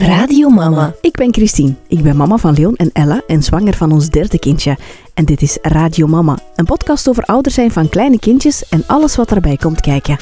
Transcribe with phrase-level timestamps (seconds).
[0.00, 0.94] Radio Mama.
[1.00, 1.74] Ik ben Christine.
[1.88, 4.76] Ik ben mama van Leon en Ella en zwanger van ons derde kindje.
[5.14, 9.16] En dit is Radio Mama, een podcast over ouder zijn van kleine kindjes en alles
[9.16, 10.18] wat daarbij komt kijken.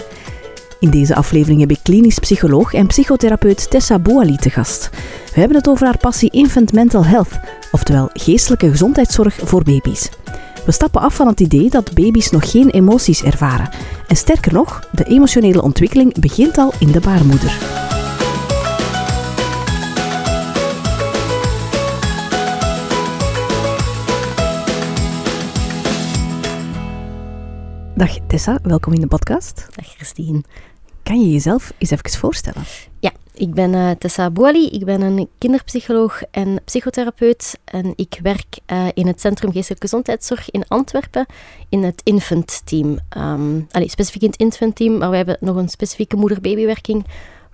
[0.80, 4.90] In deze aflevering heb ik klinisch psycholoog en psychotherapeut Tessa Boali te gast.
[5.34, 7.40] We hebben het over haar passie Infant Mental Health,
[7.72, 10.08] oftewel geestelijke gezondheidszorg voor baby's.
[10.66, 13.68] We stappen af van het idee dat baby's nog geen emoties ervaren.
[14.06, 17.97] En sterker nog, de emotionele ontwikkeling begint al in de baarmoeder.
[27.98, 29.66] Dag Tessa, welkom in de podcast.
[29.76, 30.43] Dag Christine.
[31.02, 32.62] Kan je jezelf eens even voorstellen?
[33.00, 34.69] Ja, ik ben uh, Tessa Boali.
[34.69, 37.58] Ik ben een kinderpsycholoog en psychotherapeut.
[37.64, 41.27] En ik werk uh, in het Centrum Geestelijke Gezondheidszorg in Antwerpen
[41.69, 42.98] in het infant team.
[43.16, 47.06] Um, allee, specifiek in het infant team, maar we hebben nog een specifieke moeder-babywerking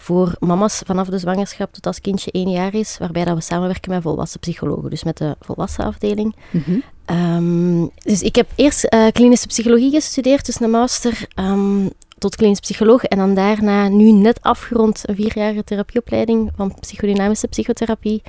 [0.05, 3.91] voor mama's vanaf de zwangerschap tot als kindje één jaar is, waarbij dat we samenwerken
[3.91, 6.37] met volwassen psychologen, dus met de volwassen afdeling.
[6.51, 6.83] Mm -hmm.
[7.17, 12.61] um, dus ik heb eerst uh, klinische psychologie gestudeerd, dus een master um, tot klinisch
[12.61, 18.23] psycholoog en dan daarna nu net afgerond een vierjarige therapieopleiding van psychodynamische psychotherapie.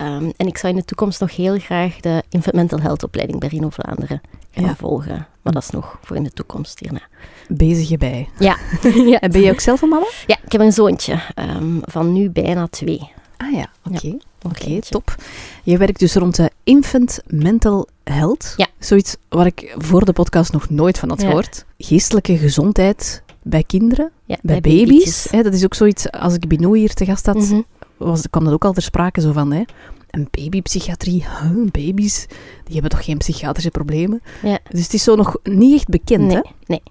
[0.00, 3.40] Um, en ik zou in de toekomst nog heel graag de Infant Mental Health opleiding
[3.40, 4.76] bij Rino Vlaanderen gaan ja.
[4.76, 5.26] volgen.
[5.42, 7.00] Maar dat is nog voor in de toekomst hierna.
[7.48, 8.28] Bezig je bij.
[8.38, 8.56] Ja.
[9.12, 9.20] ja.
[9.20, 10.06] En ben je ook zelf een mama?
[10.26, 11.20] Ja, ik heb een zoontje
[11.56, 13.10] um, van nu bijna twee.
[13.36, 13.96] Ah ja, oké.
[13.96, 14.10] Okay.
[14.10, 15.14] Ja, Oké, okay, top.
[15.62, 18.54] Je werkt dus rond de Infant Mental Health.
[18.56, 18.66] Ja.
[18.78, 21.26] Zoiets waar ik voor de podcast nog nooit van had ja.
[21.26, 21.64] gehoord.
[21.78, 25.26] Geestelijke gezondheid bij kinderen, ja, bij, bij baby's.
[25.30, 27.64] Hè, dat is ook zoiets, als ik Bino hier te gast had, mm -hmm.
[27.96, 29.62] was, kwam dat ook al ter sprake zo van, hè,
[30.10, 32.26] een babypsychiatrie, huh, baby's,
[32.64, 34.22] die hebben toch geen psychiatrische problemen?
[34.42, 34.58] Ja.
[34.68, 36.42] Dus het is zo nog niet echt bekend, nee, hè?
[36.42, 36.82] Nee, nee.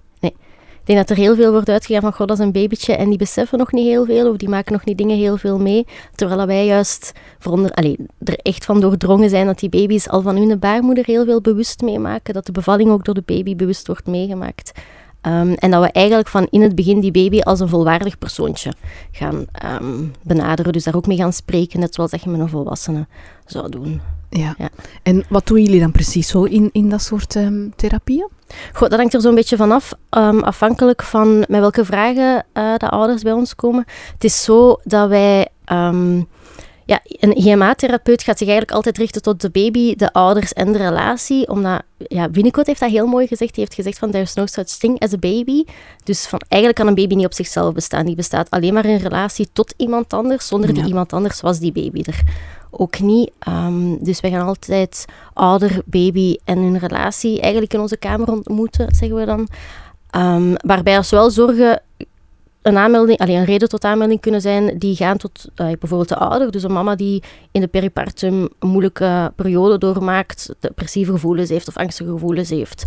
[0.84, 3.10] Ik denk dat er heel veel wordt uitgegaan van, god, dat is een babytje en
[3.10, 5.86] die beseffen nog niet heel veel of die maken nog niet dingen heel veel mee.
[6.16, 10.36] Terwijl wij juist veronder, allee, er echt van doordrongen zijn dat die baby's al van
[10.36, 14.08] hun baarmoeder heel veel bewust meemaken, dat de bevalling ook door de baby bewust wordt
[14.08, 14.72] meegemaakt.
[15.28, 18.74] Um, en dat we eigenlijk van in het begin die baby als een volwaardig persoontje
[19.12, 19.46] gaan
[19.82, 20.74] um, benaderen.
[20.74, 23.08] Dus daar ook mee gaan spreken, net zoals je met een volwassene
[23.46, 24.02] zou doen.
[24.38, 24.56] Ja.
[24.58, 24.70] ja.
[25.04, 28.30] En wat doen jullie dan precies zo in, in dat soort um, therapieën?
[28.74, 29.94] Goed, dat hangt er zo'n beetje vanaf,
[30.42, 33.86] afhankelijk van met welke vragen uh, de ouders bij ons komen.
[34.14, 35.48] Het is zo dat wij...
[36.86, 40.78] Ja, een IMA-therapeut gaat zich eigenlijk altijd richten tot de baby, de ouders en de
[40.78, 41.48] relatie.
[41.48, 43.54] Omdat, ja, Winnicott heeft dat heel mooi gezegd.
[43.54, 45.64] Die heeft gezegd van, there's no such thing as a baby.
[46.04, 48.06] Dus van, eigenlijk kan een baby niet op zichzelf bestaan.
[48.06, 50.48] Die bestaat alleen maar in relatie tot iemand anders.
[50.48, 50.76] Zonder ja.
[50.76, 52.22] die iemand anders was die baby er
[52.80, 53.32] ook niet.
[53.48, 58.96] Um, dus wij gaan altijd ouder, baby en hun relatie eigenlijk in onze kamer ontmoeten,
[58.96, 59.48] zeggen we dan.
[60.16, 61.82] Um, waarbij als wel zorgen
[62.62, 66.52] een aanmelding, een reden tot aanmelding kunnen zijn die gaan tot uh, bijvoorbeeld de ouder,
[66.52, 71.78] dus een mama die in de peripartum een moeilijke periode doormaakt, depressieve gevoelens heeft of
[71.78, 72.86] angstige gevoelens heeft.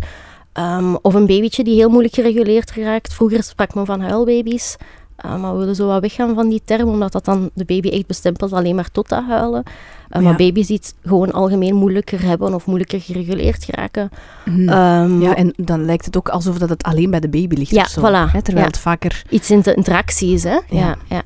[0.53, 3.13] Um, of een babytje die heel moeilijk gereguleerd geraakt.
[3.13, 4.75] Vroeger sprak men van huilbaby's.
[5.25, 7.89] Uh, maar we willen zo wat weggaan van die term, omdat dat dan de baby
[7.89, 9.63] echt bestempelt alleen maar tot dat huilen.
[9.65, 9.73] Uh,
[10.09, 10.19] ja.
[10.21, 14.09] Maar baby's die het gewoon algemeen moeilijker hebben of moeilijker gereguleerd geraken.
[14.45, 14.69] Mm.
[14.69, 17.71] Um, ja, en dan lijkt het ook alsof dat het alleen bij de baby ligt
[17.71, 18.01] ja, of zo.
[18.01, 18.71] Voilà, hè, terwijl ja.
[18.71, 19.23] het vaker...
[19.29, 20.59] Iets in de interactie is, hè.
[20.69, 20.95] Ja.
[21.09, 21.23] ja.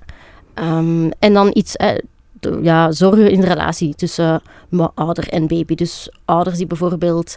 [0.78, 1.76] Um, en dan iets...
[1.76, 1.98] Eh,
[2.62, 4.42] ja, zorgen in de relatie tussen
[4.94, 5.76] ouder en baby.
[5.76, 7.36] Dus ouders die bijvoorbeeld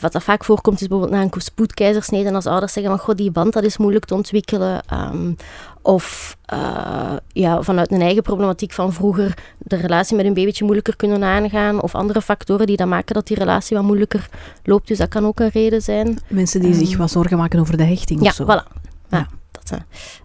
[0.00, 3.16] wat dat vaak voorkomt is bijvoorbeeld na een spoedkeizersnede en als ouders zeggen van god
[3.16, 5.36] die band dat is moeilijk te ontwikkelen um,
[5.82, 10.96] of uh, ja, vanuit een eigen problematiek van vroeger de relatie met een babytje moeilijker
[10.96, 14.28] kunnen aangaan of andere factoren die dan maken dat die relatie wat moeilijker
[14.64, 16.18] loopt, dus dat kan ook een reden zijn.
[16.28, 18.44] Mensen die um, zich wat zorgen maken over de hechting ja, of zo.
[18.44, 18.82] Voilà.
[19.08, 19.28] Ja, ja.
[19.50, 19.78] Dat,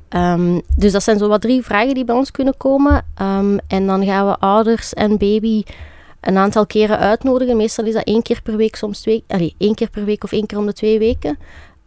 [0.10, 3.06] um, dus dat zijn zo wat drie vragen die bij ons kunnen komen
[3.68, 5.64] en dan gaan we ouders en baby
[6.22, 7.58] een aantal keren uitnodigen.
[7.58, 10.32] Meestal is dat één keer per week, soms twee, allee, één keer per week of
[10.32, 11.38] één keer om de twee weken.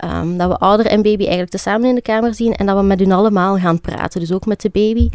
[0.04, 2.82] Um, dat we ouder en baby eigenlijk tezamen in de kamer zien en dat we
[2.82, 4.20] met hun allemaal gaan praten.
[4.20, 5.08] Dus ook met de baby.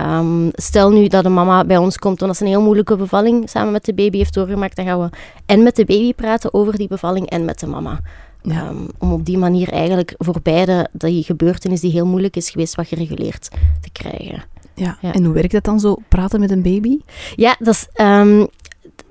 [0.00, 3.50] Um, stel nu dat een mama bij ons komt omdat ze een heel moeilijke bevalling
[3.50, 5.08] samen met de baby heeft doorgemaakt, dan gaan we
[5.46, 8.00] en met de baby praten over die bevalling en met de mama.
[8.42, 8.68] Ja.
[8.68, 12.74] Um, om op die manier eigenlijk voor beide die gebeurtenis die heel moeilijk is geweest,
[12.74, 13.48] wat gereguleerd
[13.80, 14.44] te krijgen.
[14.74, 14.98] Ja.
[15.00, 15.12] ja.
[15.12, 16.98] En hoe werkt dat dan zo, praten met een baby?
[17.34, 17.88] Ja, dat is...
[18.00, 18.46] Um,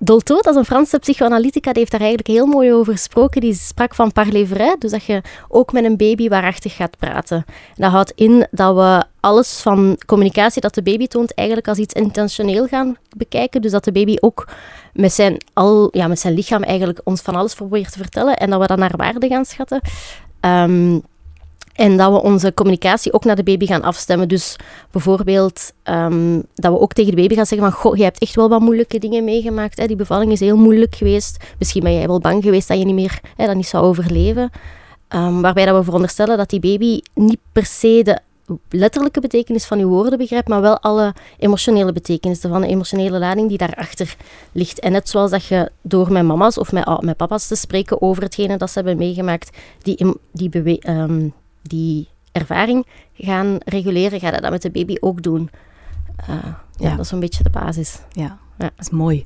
[0.06, 3.42] Dolto, dat is een Franse psychoanalytica, die heeft daar eigenlijk heel mooi over gesproken.
[3.42, 7.46] Die sprak van parler vrai, dus dat je ook met een baby waarachtig gaat praten.
[7.76, 11.94] Dat houdt in dat we alles van communicatie dat de baby toont eigenlijk als iets
[11.94, 13.62] intentioneel gaan bekijken.
[13.62, 14.48] Dus dat de baby ook
[14.94, 18.50] met zijn, al, ja, met zijn lichaam eigenlijk ons van alles probeert te vertellen en
[18.50, 19.82] dat we dat naar waarde gaan schatten.
[20.42, 21.04] Um,
[21.76, 24.28] En dat we onze communicatie ook naar de baby gaan afstemmen.
[24.28, 24.56] Dus
[24.92, 27.80] bijvoorbeeld ehm, dat we ook tegen de baby gaan zeggen van...
[27.80, 29.78] Goh, je hebt echt wel wat moeilijke dingen meegemaakt.
[29.78, 29.88] Hè?
[29.88, 31.44] Die bevalling is heel moeilijk geweest.
[31.60, 34.52] Misschien ben jij wel bang geweest dat je niet meer hè, dat niet zou overleven.
[35.10, 38.20] Um, waarbij dat we veronderstellen dat die baby niet per se de
[38.70, 43.50] letterlijke betekenis van uw woorden begrijpt, maar wel alle emotionele betekenissen van de emotionele lading
[43.50, 44.16] die daarachter
[44.52, 44.80] ligt.
[44.80, 48.24] En net zoals dat je door met mama's of met, met papa's te spreken over
[48.24, 51.34] hetgene dat ze hebben meegemaakt, die, die, um,
[51.68, 55.50] die ervaring gaan reguleren, ga je dat met de baby ook doen.
[56.30, 58.00] Uh, ja, ja, dat is een beetje de basis.
[58.12, 58.70] Ja, ja.
[58.76, 59.26] dat is mooi.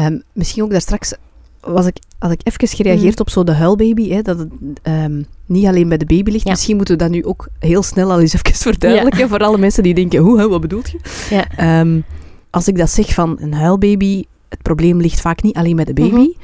[0.00, 1.14] Um, misschien ook daar straks
[1.60, 3.20] was ik, had ik even gereageerd mm.
[3.20, 4.50] op zo de huilbaby, hè, dat het
[4.82, 6.44] um, niet alleen bij de baby ligt.
[6.44, 9.82] Misschien moeten we dat nu ook heel snel al eens even verduidelijken voor alle mensen
[9.82, 10.98] die denken, hoe, wat bedoelt je?
[11.30, 11.80] Ja.
[11.80, 12.04] Um,
[12.50, 15.92] als ik dat zeg van een huilbaby, het probleem ligt vaak niet alleen bij de
[15.92, 16.14] baby.
[16.14, 16.34] Mm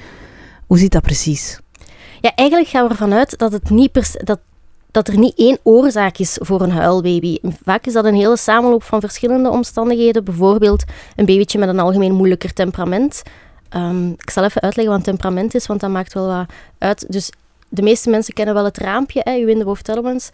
[0.67, 1.61] Hoe zit dat precies?
[2.21, 4.41] Ja, eigenlijk gaan we ervan uit dat, het niet per, dat,
[4.91, 7.39] dat er niet één oorzaak is voor een huilbaby.
[7.63, 10.25] Vaak is dat een hele samenloop van verschillende omstandigheden.
[10.25, 10.85] Bijvoorbeeld
[11.17, 13.23] een babytje met een algemeen moeilijker temperament.
[13.77, 16.47] Um, ik zal even uitleggen wat temperament is, want dat maakt wel wat
[16.79, 17.13] uit.
[17.13, 17.33] Dus
[17.69, 20.31] de meeste mensen kennen wel het raampje, hè, in de elements.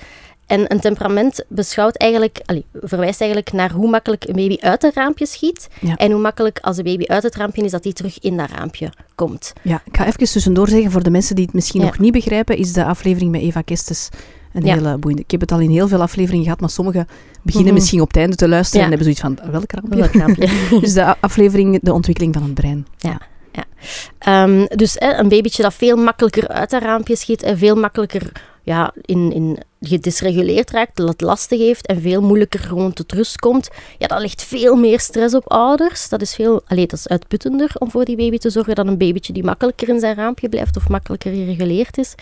[0.46, 4.94] En een temperament beschouwt eigenlijk, allee, verwijst eigenlijk naar hoe makkelijk een baby uit het
[4.94, 5.68] raampje schiet.
[5.96, 8.50] En hoe makkelijk als een baby uit het raampje is, dat die terug in dat
[8.50, 9.52] raampje komt.
[9.62, 12.56] Ja, ik ga even tussendoor zeggen, voor de mensen die het misschien nog niet begrijpen,
[12.56, 14.08] is de aflevering met Eva Kestes
[14.54, 15.22] een hele boeiende.
[15.22, 17.06] Ik heb het al in heel veel afleveringen gehad, maar sommigen
[17.42, 17.80] beginnen mhm.
[17.80, 19.98] misschien op het einde te luisteren en hebben zoiets van, welk raampje?
[19.98, 20.48] Welk raampje?
[20.80, 22.86] dus de aflevering, de ontwikkeling van het brein.
[22.98, 23.20] ja.
[23.54, 24.42] Ja.
[24.42, 28.32] Um, dus hè, een babytje dat veel makkelijker uit dat raampje schiet en veel makkelijker
[28.62, 33.38] ja, in, in gedisreguleerd raakt, dat het lastig heeft en veel moeilijker gewoon tot rust
[33.38, 33.68] komt,
[33.98, 36.08] ja, dat legt veel meer stress op ouders.
[36.08, 38.98] Dat is veel, allee, dat is uitputtender om voor die baby te zorgen dan een
[38.98, 42.14] babytje die makkelijker in zijn raampje blijft of makkelijker gereguleerd is.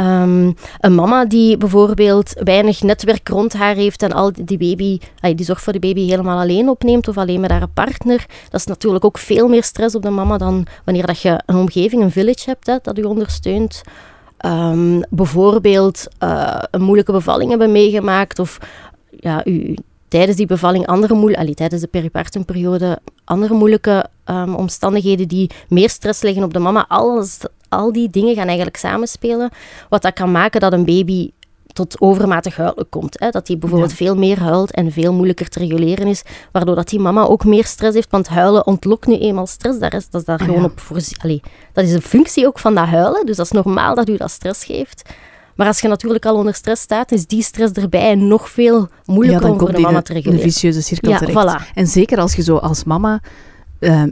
[0.00, 4.98] Um, een mama die bijvoorbeeld weinig netwerk rond haar heeft en al die baby,
[5.34, 8.66] die zorg voor de baby helemaal alleen opneemt of alleen met haar partner, dat is
[8.66, 12.10] natuurlijk ook veel meer stress op de mama dan wanneer dat je een omgeving, een
[12.10, 13.82] village hebt, dat u ondersteunt.
[14.46, 18.58] Um, bijvoorbeeld uh, een moeilijke bevalling hebben meegemaakt of
[19.10, 19.76] ja, u,
[20.08, 26.22] tijdens die bevalling andere moeilijke, tijdens de peripartumperiode, andere moeilijke um, omstandigheden die meer stress
[26.22, 26.84] leggen op de mama.
[26.88, 29.50] Alles, al die dingen gaan eigenlijk samenspelen,
[29.88, 31.30] wat dat kan maken dat een baby
[31.78, 33.20] tot overmatig huilen komt.
[33.20, 33.30] Hè?
[33.30, 36.22] Dat hij bijvoorbeeld veel meer huilt en veel moeilijker te reguleren is,
[36.52, 39.78] waardoor dat die mama ook meer stress heeft, want huilen ontlokt nu eenmaal stress.
[39.78, 41.42] Daar is, dat is daar ah, gewoon op voorzien.
[41.72, 44.30] Dat is een functie ook van dat huilen, dus dat is normaal dat u dat
[44.30, 45.02] stress geeft.
[45.54, 49.50] Maar als je natuurlijk al onder stress staat, is die stress erbij nog veel moeilijker
[49.50, 50.44] om voor de mama te reguleren.
[50.44, 51.36] een vicieuze cirkel ja, terecht.
[51.36, 51.72] Voilà.
[51.74, 53.20] En zeker als je zo als mama
[53.78, 54.10] ehm,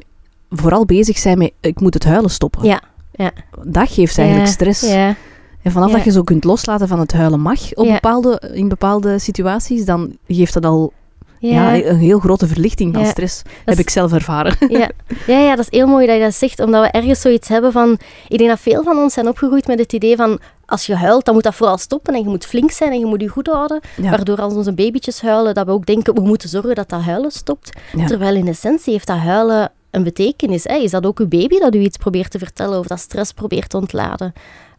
[0.50, 2.64] vooral bezig bent met ik moet het huilen stoppen.
[2.64, 2.82] Ja,
[3.16, 3.30] ja.
[3.62, 4.80] Dat geeft eigenlijk stress.
[4.80, 5.14] Ja.
[5.62, 9.18] En vanaf dat je zo kunt loslaten van het huilen mag op bepaalde, in bepaalde
[9.18, 10.92] situaties, dan geeft dat al
[11.38, 11.74] ja.
[11.74, 13.42] een heel grote verlichting van stress.
[13.64, 14.56] heb ik zelf ervaren.
[14.68, 14.90] Ja.
[15.26, 17.72] Ja, ja, dat is heel mooi dat je dat zegt, omdat we ergens zoiets hebben
[17.72, 17.98] van...
[18.28, 20.40] Ik denk dat veel van ons zijn opgegroeid met het idee van...
[20.66, 23.06] Als je huilt, dan moet dat vooral stoppen en je moet flink zijn en je
[23.06, 23.80] moet je goed houden.
[23.96, 27.30] Waardoor als onze babytjes huilen, dat we ook denken, we moeten zorgen dat dat huilen
[27.30, 27.72] stopt.
[28.06, 30.64] Terwijl in essentie heeft dat huilen een betekenis.
[30.64, 30.76] Hè?
[30.76, 33.70] Is dat ook uw baby dat u iets probeert te vertellen of dat stress probeert
[33.70, 34.32] te ontladen?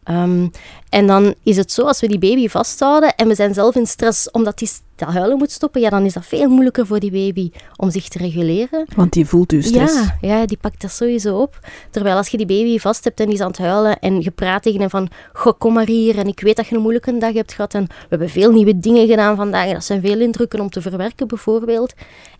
[0.09, 0.51] Um,
[0.89, 3.85] en dan is het zo, als we die baby vasthouden en we zijn zelf in
[3.85, 7.11] stress omdat die dat huilen moet stoppen, ja, dan is dat veel moeilijker voor die
[7.11, 8.85] baby om zich te reguleren.
[8.95, 9.93] Want die voelt dus stress.
[9.93, 11.59] Ja, ja, die pakt dat sowieso op.
[11.89, 14.31] Terwijl als je die baby vast hebt en die is aan het huilen en je
[14.31, 17.17] praat tegen hem van, goh, kom maar hier en ik weet dat je een moeilijke
[17.17, 20.19] dag hebt gehad en we hebben veel nieuwe dingen gedaan vandaag en dat zijn veel
[20.19, 21.93] indrukken om te verwerken bijvoorbeeld.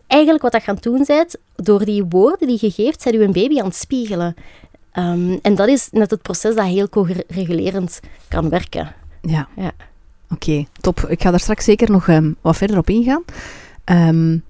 [0.07, 3.31] Eigenlijk wat dat gaan doen zijt, door die woorden die je geeft, zijn je een
[3.31, 4.35] baby aan het spiegelen.
[4.97, 8.95] Um, en dat is net het proces dat heel co-regulerend kan werken.
[9.21, 9.47] Ja.
[9.55, 9.71] ja.
[10.29, 10.99] Oké, top.
[10.99, 13.23] Ik ga daar straks zeker nog um, wat verder op ingaan.
[13.85, 14.43] Um,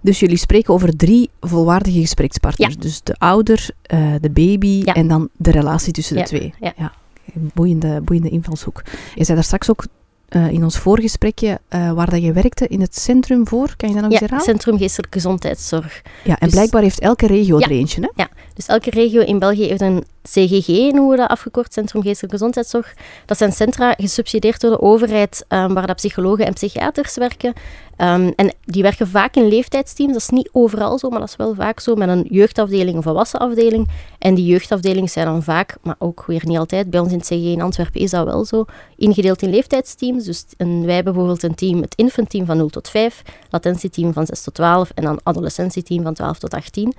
[0.00, 2.74] dus jullie spreken over drie volwaardige gesprekspartners.
[2.74, 2.80] Ja.
[2.80, 4.94] Dus de ouder, uh, de baby ja.
[4.94, 6.54] en dan de relatie tussen de twee.
[6.60, 6.92] Ja.
[7.32, 8.82] Boeiende, boeiende invalshoek.
[9.14, 9.86] Je zei daar straks ook
[10.30, 13.74] uh, in ons voorgesprekje uh, waar dat je werkte in het Centrum voor.
[13.76, 14.44] Kan je dat nog eens herhalen?
[14.44, 16.02] Centrum Geestelijke Gezondheidszorg.
[16.24, 18.08] Ja, en dus, blijkbaar heeft elke regio er eentje, hè?
[18.14, 22.36] Ja, dus elke regio in België heeft een CGG, noemen we dat afgekort, Centrum Geestelijke
[22.36, 22.94] Gezondheidszorg.
[23.26, 27.52] Dat zijn centra gesubsidieerd door de overheid, um, waar dat psychologen en psychiaters werken.
[27.98, 30.12] Um, en die werken vaak in leeftijdsteams.
[30.12, 33.04] Dat is niet overal zo, maar dat is wel vaak zo, met een jeugdafdeling of
[33.04, 33.88] volwassenafdeling.
[34.18, 37.26] En die jeugdafdelingen zijn dan vaak, maar ook weer niet altijd, bij ons in het
[37.26, 38.64] CGG in Antwerpen is dat wel zo,
[38.96, 40.24] ingedeeld in leeftijdsteams.
[40.24, 44.42] Dus wij hebben bijvoorbeeld een team, het infantteam van 0 tot 5, latentieteam van 6
[44.42, 46.94] tot 12 en dan adolescentieteam van 12 tot 18.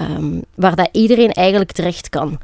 [0.00, 2.38] Um, waar dat iedereen eigenlijk terecht kan.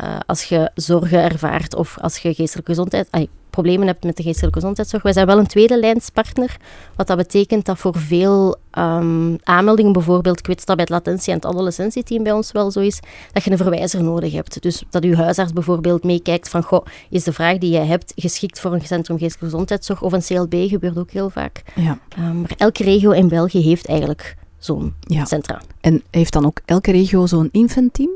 [0.00, 4.22] Uh, als je zorgen ervaart of als je geestelijke gezondheid, ay, problemen hebt met de
[4.22, 5.02] geestelijke gezondheidszorg.
[5.02, 6.56] Wij zijn wel een tweede lijnspartner,
[6.96, 12.32] wat dat betekent dat voor veel ehm, aanmeldingen, bijvoorbeeld kwetsbaarheid, latentie en het adolescentieteam bij
[12.32, 13.00] ons wel zo is,
[13.32, 14.62] dat je een verwijzer nodig hebt.
[14.62, 18.60] Dus dat uw huisarts bijvoorbeeld meekijkt van, goh, is de vraag die jij hebt geschikt
[18.60, 21.62] voor een centrum geestelijke gezondheidszorg of een CLB, gebeurt ook heel vaak.
[21.74, 21.98] Ja.
[22.18, 25.24] Um, maar elke regio in België heeft eigenlijk zo'n Ja.
[25.24, 25.60] centra.
[25.80, 28.10] En heeft dan ook elke regio zo'n infantteam?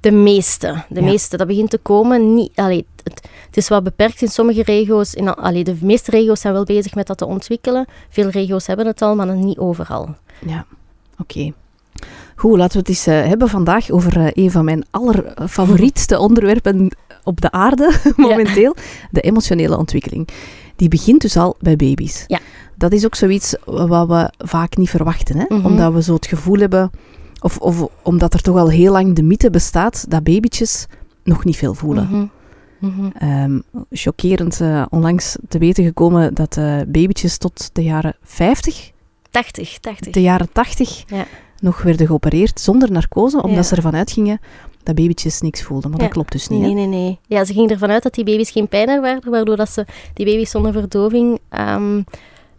[0.00, 1.06] De meeste, de Ja.
[1.06, 2.34] meeste, dat begint te komen.
[2.34, 5.14] Niet, allee, het, het is wat beperkt in sommige regio's.
[5.14, 7.86] In, al- allee, de meeste regio's zijn wel bezig met dat te ontwikkelen.
[8.08, 10.14] Veel regio's hebben het al, maar nog niet overal.
[10.46, 10.66] Ja,
[11.18, 11.52] oké.
[12.36, 16.96] Goed, laten we het eens eh, hebben vandaag over eh, een van mijn allerfavorietste onderwerpen
[17.24, 18.76] op de aarde momenteel.
[19.10, 20.28] De emotionele ontwikkeling.
[20.76, 22.24] Die begint dus al bij baby's.
[22.26, 22.38] Ja.
[22.76, 25.36] Dat is ook zoiets wat we vaak niet verwachten.
[25.38, 25.44] Hè?
[25.48, 25.66] Mhm.
[25.66, 26.90] Omdat we zo het gevoel hebben,
[27.40, 30.86] of, of omdat er toch al heel lang de mythe bestaat, dat babytjes
[31.24, 32.30] nog niet veel voelen.
[33.18, 33.58] Ehm,
[33.90, 38.90] chockerend eh, onlangs te weten gekomen dat eh, babytjes tot de jaren 50
[39.30, 40.12] 80, 80.
[40.12, 41.24] de jaren 80 Ja.
[41.60, 43.62] nog werden geopereerd zonder narcose, omdat Ja.
[43.62, 44.40] ze ervan uitgingen
[44.82, 45.90] dat babytjes niks voelden.
[45.90, 46.04] Maar Ja.
[46.04, 46.60] dat klopt dus niet.
[46.60, 46.74] Nee, hè?
[46.74, 47.18] nee, nee.
[47.26, 50.26] Ja, ze gingen ervan uit dat die baby's geen pijn ervaren, waardoor dat ze die
[50.26, 52.02] baby's zonder verdoving ehm,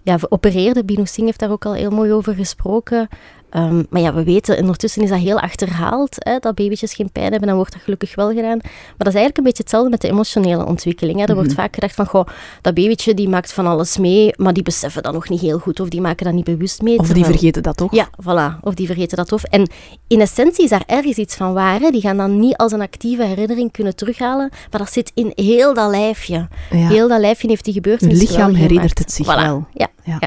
[0.08, 0.86] ja, opereerden.
[0.86, 3.08] Bino Singh heeft daar ook al heel mooi over gesproken.
[3.50, 7.30] Ehm, maar ja, we weten, ondertussen is dat heel achterhaald, hè, dat babytjes geen pijn
[7.30, 8.58] hebben, dan wordt dat gelukkig wel gedaan.
[8.62, 11.20] Maar dat is eigenlijk een beetje hetzelfde met de emotionele ontwikkeling.
[11.20, 11.26] Hè.
[11.26, 11.60] Er wordt Mhm.
[11.60, 12.26] vaak gedacht van, goh,
[12.62, 15.80] dat babytje die maakt van alles mee, maar die beseffen dat nog niet heel goed,
[15.80, 16.98] of die maken dat niet bewust mee.
[17.00, 17.94] Of die vergeten dat toch?
[17.94, 18.60] ja, voilà.
[18.62, 19.44] Of die vergeten dat of.
[19.44, 19.70] En
[20.08, 21.80] in essentie is daar ergens iets van waar.
[21.80, 21.90] Hè.
[21.90, 25.74] Die gaan dan niet als een actieve herinnering kunnen terughalen, maar dat zit in heel
[25.74, 26.48] dat lijfje.
[26.72, 26.88] Ja.
[26.88, 29.42] Heel dat lijfje heeft die gebeurtenis lichaam wel herinnert het zich Voilà.
[29.42, 29.68] wel.
[29.74, 30.20] Ja, ja.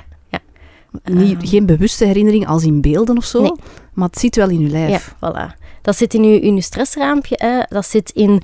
[1.04, 1.46] Niet, Ehm.
[1.46, 3.52] geen bewuste herinnering als in beelden of zo, Nee.
[3.92, 5.14] maar het zit wel in je lijf.
[5.20, 5.58] ja, voilà.
[5.82, 6.22] Dat zit in
[6.54, 7.34] uw stressraampje.
[7.38, 7.60] Hè.
[7.68, 8.42] Dat zit in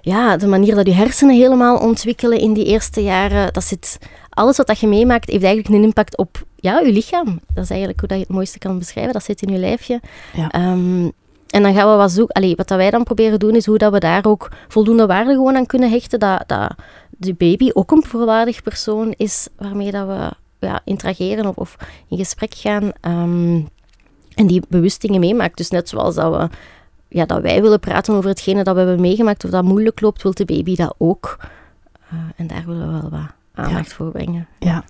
[0.00, 3.52] ja, de manier dat je hersenen helemaal ontwikkelen in die eerste jaren.
[3.52, 3.98] Dat zit,
[4.30, 7.40] alles wat dat je meemaakt heeft eigenlijk een impact op ja, je lichaam.
[7.54, 9.12] Dat is eigenlijk hoe dat je het mooiste kan beschrijven.
[9.12, 10.00] Dat zit in je lijfje.
[10.32, 10.50] Ja.
[10.50, 11.10] Ehm,
[11.46, 12.34] en dan gaan we wat zoeken.
[12.34, 15.30] Allee, wat dat wij dan proberen doen, is hoe dat we daar ook voldoende waarde
[15.32, 16.18] gewoon aan kunnen hechten.
[16.18, 16.74] Dat, dat
[17.10, 20.30] de baby ook een volwaardig persoon is waarmee dat we
[20.66, 21.76] ja, interageren of, of
[22.08, 22.92] in gesprek gaan.
[23.00, 23.60] Ehm,
[24.34, 25.56] en die bewust dingen meemaakt.
[25.56, 26.48] Dus net zoals dat, we,
[27.08, 30.22] ja, dat wij willen praten over hetgene dat we hebben meegemaakt, of dat moeilijk loopt,
[30.22, 31.36] wil de baby dat ook.
[32.10, 34.46] Eh, en daar willen we wel wat aandacht voor brengen.
[34.58, 34.84] Ja.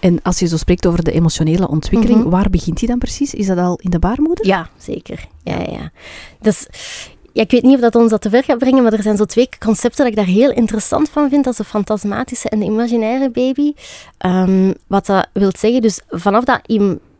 [0.00, 2.28] En als je zo spreekt over de emotionele ontwikkeling, Mhm.
[2.28, 3.34] waar begint die dan precies?
[3.34, 4.46] Is dat al in de baarmoeder?
[4.46, 5.26] Ja, zeker.
[5.42, 5.90] Ja, ja, ja.
[6.40, 6.66] Dus,
[7.32, 9.16] ja, ik weet niet of dat ons dat te ver gaat brengen, maar er zijn
[9.16, 11.44] zo twee concepten dat ik daar heel interessant van vind.
[11.44, 13.72] Dat is de fantasmatische en de imaginaire baby.
[14.18, 16.60] Ehm, wat dat wil zeggen, dus vanaf dat,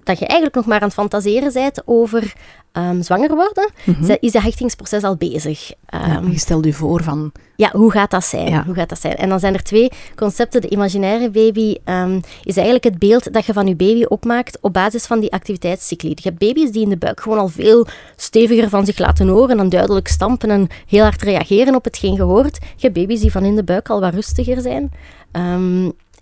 [0.05, 2.33] dat je eigenlijk nog maar aan het fantaseren bent over
[2.73, 4.15] ehm, zwanger worden, Mhm.
[4.21, 5.69] is dat hechtingsproces al bezig.
[5.69, 7.33] Ja, Ehm, je stelt je voor van...
[7.57, 8.49] ja, hoe gaat dat zijn?
[8.51, 8.65] Ja.
[8.65, 9.17] Hoe gaat dat zijn?
[9.17, 10.61] En dan zijn er twee concepten.
[10.61, 14.73] De imaginaire baby ehm, is eigenlijk het beeld dat je van je baby opmaakt op
[14.73, 16.09] basis van die activiteitscycli.
[16.09, 19.59] Je hebt baby's die in de buik gewoon al veel steviger van zich laten horen
[19.59, 22.59] en duidelijk stampen en heel hard reageren op hetgeen gehoord.
[22.77, 24.91] Je hebt baby's die van in de buik al wat rustiger zijn.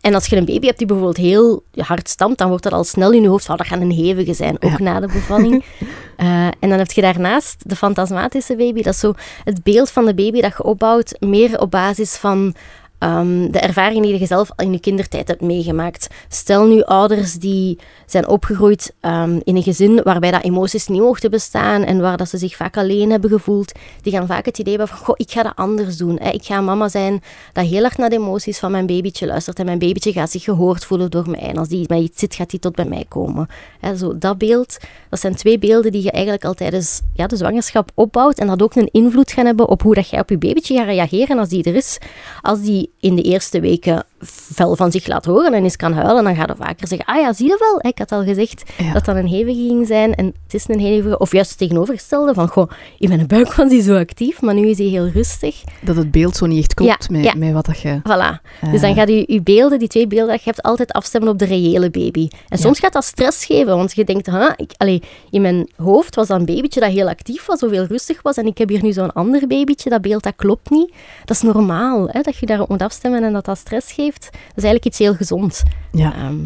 [0.01, 2.85] En als je een baby hebt die bijvoorbeeld heel hard stampt, dan wordt dat al
[2.85, 4.79] snel in je hoofd van dat gaat een hevige zijn, ook Ja.
[4.79, 5.65] na de bevalling.
[6.17, 8.83] Eh, en dan heb je daarnaast de fantasmatische baby.
[8.83, 9.13] Dat is zo
[9.45, 12.55] het beeld van de baby dat je opbouwt, meer op basis van
[13.01, 16.09] ehm, de ervaringen die je zelf in je kindertijd hebt meegemaakt.
[16.29, 21.31] Stel nu ouders die zijn opgegroeid ehm, in een gezin waarbij dat emoties niet mochten
[21.31, 24.77] bestaan en waar dat ze zich vaak alleen hebben gevoeld, die gaan vaak het idee
[24.77, 26.19] hebben van, goh, ik ga dat anders doen.
[26.23, 26.31] Hè.
[26.31, 29.65] Ik ga mama zijn dat heel hard naar de emoties van mijn babytje luistert en
[29.65, 31.41] mijn babytje gaat zich gehoord voelen door mij.
[31.41, 33.49] En als die bij iets zit, gaat die tot bij mij komen.
[33.81, 34.79] Hè, zo, dat beeld,
[35.09, 38.63] dat zijn twee beelden die je eigenlijk al tijdens ja, de zwangerschap opbouwt en dat
[38.63, 41.49] ook een invloed gaan hebben op hoe dat jij op je babytje gaat reageren als
[41.49, 41.99] die er is.
[42.41, 46.25] Als die in de eerste weken fel van zich laat horen en eens kan huilen,
[46.25, 48.93] dan gaat er vaker zeggen, ah ja, zie je wel, ik had al gezegd Ja.
[48.93, 52.35] dat dat een hevige ging zijn en het is een hevige, of juist het tegenovergestelde
[52.35, 55.63] van, goh, in mijn buik was hij zo actief, maar nu is hij heel rustig.
[55.83, 57.35] Dat het beeld zo niet echt klopt Ja, met, ja.
[57.37, 57.99] met wat dat je...
[57.99, 58.41] Voilà.
[58.61, 61.31] eh, Dus dan gaat je, je beelden, die twee beelden dat je hebt, altijd afstemmen
[61.31, 62.29] op de reële baby.
[62.49, 66.15] En soms gaat dat stress geven, want je denkt, huh, ik, allee, in mijn hoofd
[66.15, 68.69] was dat een babytje dat heel actief was, of heel rustig was, en ik heb
[68.69, 70.93] hier nu zo'n ander babytje, dat beeld dat klopt niet.
[71.25, 74.10] Dat is normaal, hè, dat je daarop moet afstemmen en dat dat stress geeft.
[74.21, 75.63] Dat is eigenlijk iets heel gezond.
[75.93, 76.15] ja.
[76.15, 76.39] Ehm,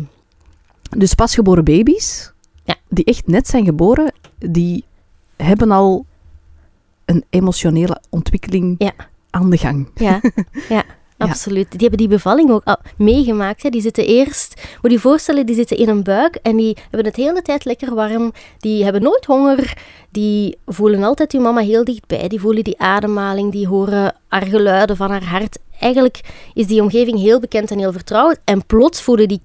[0.98, 2.32] Dus pasgeboren baby's,
[2.64, 2.74] Ja.
[2.88, 4.84] die echt net zijn geboren, die
[5.36, 6.06] hebben al
[7.04, 8.92] een emotionele ontwikking Ja.
[9.30, 9.88] aan de gang.
[9.94, 10.20] Ja,
[10.68, 10.84] ja,
[11.18, 11.70] absoluut.
[11.70, 13.62] Die hebben die bevalling ook al meegemaakt.
[13.62, 13.70] Hè.
[13.70, 17.04] Die zitten eerst, moet je je voorstellen, die zitten in een buik en die hebben
[17.04, 18.32] het de hele tijd lekker warm.
[18.58, 19.76] Die hebben nooit honger.
[20.10, 22.28] Die voelen altijd hun mama heel dichtbij.
[22.28, 25.58] Die voelen die ademhaling, die horen haar geluiden van haar hart.
[25.80, 26.20] Eigenlijk
[26.54, 28.38] is die omgeving heel bekend en heel vertrouwd.
[28.44, 29.40] En plots voelen die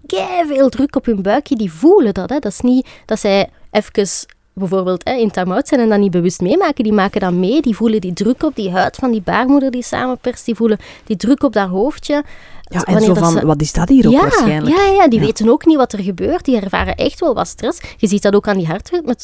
[0.47, 1.55] veel druk op hun buikje.
[1.55, 2.29] Die voelen dat.
[2.29, 2.39] Hè.
[2.39, 4.07] Dat is niet dat zij even
[4.53, 6.83] bijvoorbeeld hè, in time-out zijn en dat niet bewust meemaken.
[6.83, 7.61] Die maken dat mee.
[7.61, 10.45] Die voelen die druk op die huid van die baarmoeder die samenperst.
[10.45, 12.23] Die voelen die druk op dat hoofdje.
[12.71, 14.75] Ja, en zo van, wat is dat hier ook ja, waarschijnlijk?
[14.77, 16.45] Ja, ja, die weten ook niet wat er gebeurt.
[16.45, 17.79] Die ervaren echt wel wat stress.
[17.97, 19.15] Je ziet dat ook aan die hartritme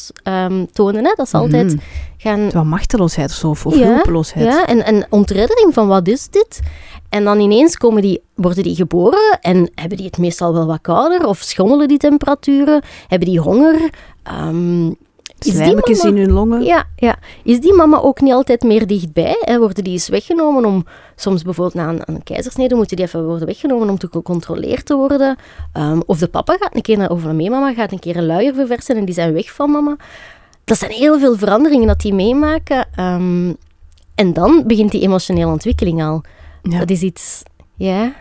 [0.72, 1.82] tonen, hè, dat altijd Mhm.
[2.16, 2.50] gaan...
[2.50, 4.46] Wat machteloosheid of zo, of, of Ja, hulpeloosheid.
[4.46, 6.60] Ja, en, en ontreddering van wat is dit?
[7.08, 10.80] En dan ineens komen die, worden die geboren en hebben die het meestal wel wat
[10.80, 12.82] kouder of schommelen die temperaturen?
[13.08, 13.90] Hebben die honger?
[16.04, 16.62] Mama- in hun longen.
[16.64, 17.18] ja, ja.
[17.44, 19.36] Is die mama ook niet altijd meer dichtbij?
[19.40, 19.58] Hè?
[19.58, 20.84] Worden die eens weggenomen om...
[21.16, 24.96] Soms bijvoorbeeld na een, een keizersnede moeten die even worden weggenomen om te gecontroleerd te
[24.96, 25.36] worden.
[25.72, 28.26] Ehm, of de papa gaat een keer, naar, of een meemama gaat een keer een
[28.26, 29.96] luier verversen en die zijn weg van mama.
[30.64, 32.88] Dat zijn heel veel veranderingen dat die meemaken.
[32.94, 33.52] Ehm,
[34.14, 36.22] en dan begint die emotionele ontwikkeling al.
[36.70, 36.78] Ja.
[36.78, 37.42] Dat is iets...
[37.74, 38.14] Ja,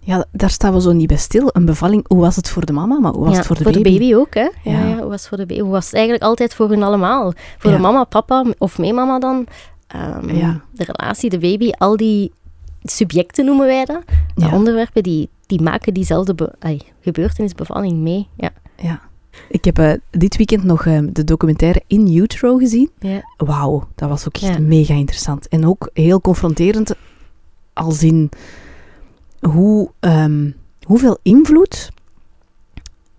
[0.00, 1.48] Ja, daar staan we zo niet bij stil.
[1.52, 3.80] Een bevalling, hoe was het voor de mama, maar hoe was ja, het voor de
[3.80, 4.14] baby?
[4.14, 4.40] ook, hè?
[4.62, 4.86] Ja.
[4.86, 4.96] Ja.
[4.96, 5.60] Hoe was het voor de baby?
[5.60, 7.32] Hoe was het eigenlijk altijd voor hun allemaal?
[7.58, 9.46] Voor de mama, papa of meemama dan?
[9.86, 10.60] Ehm, Ja.
[10.72, 12.32] De relatie, de baby, al die
[12.82, 14.02] subjecten noemen wij dat.
[14.34, 14.54] De Ja.
[14.54, 16.52] onderwerpen, die, die maken diezelfde be
[17.00, 18.28] gebeurtenis, bevalling mee.
[18.36, 18.50] Ja.
[18.76, 19.00] Ja.
[19.48, 22.90] Ik heb eh, dit weekend nog eh, de documentaire In Utero gezien.
[22.98, 23.20] Ja.
[23.36, 24.58] Wauw, dat was ook echt Ja.
[24.60, 25.48] mega interessant.
[25.48, 26.94] En ook heel confronterend,
[27.72, 28.28] als in
[29.40, 30.50] hoe, ehm,
[30.82, 31.90] hoeveel invloed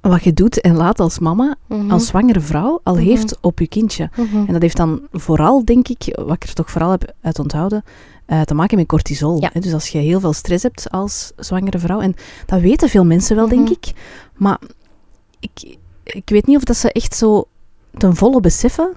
[0.02, 1.92] wat je doet en laat als mama, Mhm.
[1.92, 3.04] als zwangere vrouw, al Mhm.
[3.04, 4.10] heeft op je kindje.
[4.16, 4.38] Mhm.
[4.38, 7.84] En dat heeft dan vooral, denk ik, wat ik er toch vooral heb uit onthouden,
[8.26, 9.42] eh, te maken met cortisol.
[9.42, 9.50] Ja.
[9.54, 9.60] hè.
[9.60, 13.36] Dus als je heel veel stress hebt als zwangere vrouw, en dat weten veel mensen
[13.36, 13.92] wel, denk ik,
[14.36, 14.60] maar
[15.40, 17.46] ik, ik weet niet of dat ze echt zo
[17.98, 18.94] ten volle beseffen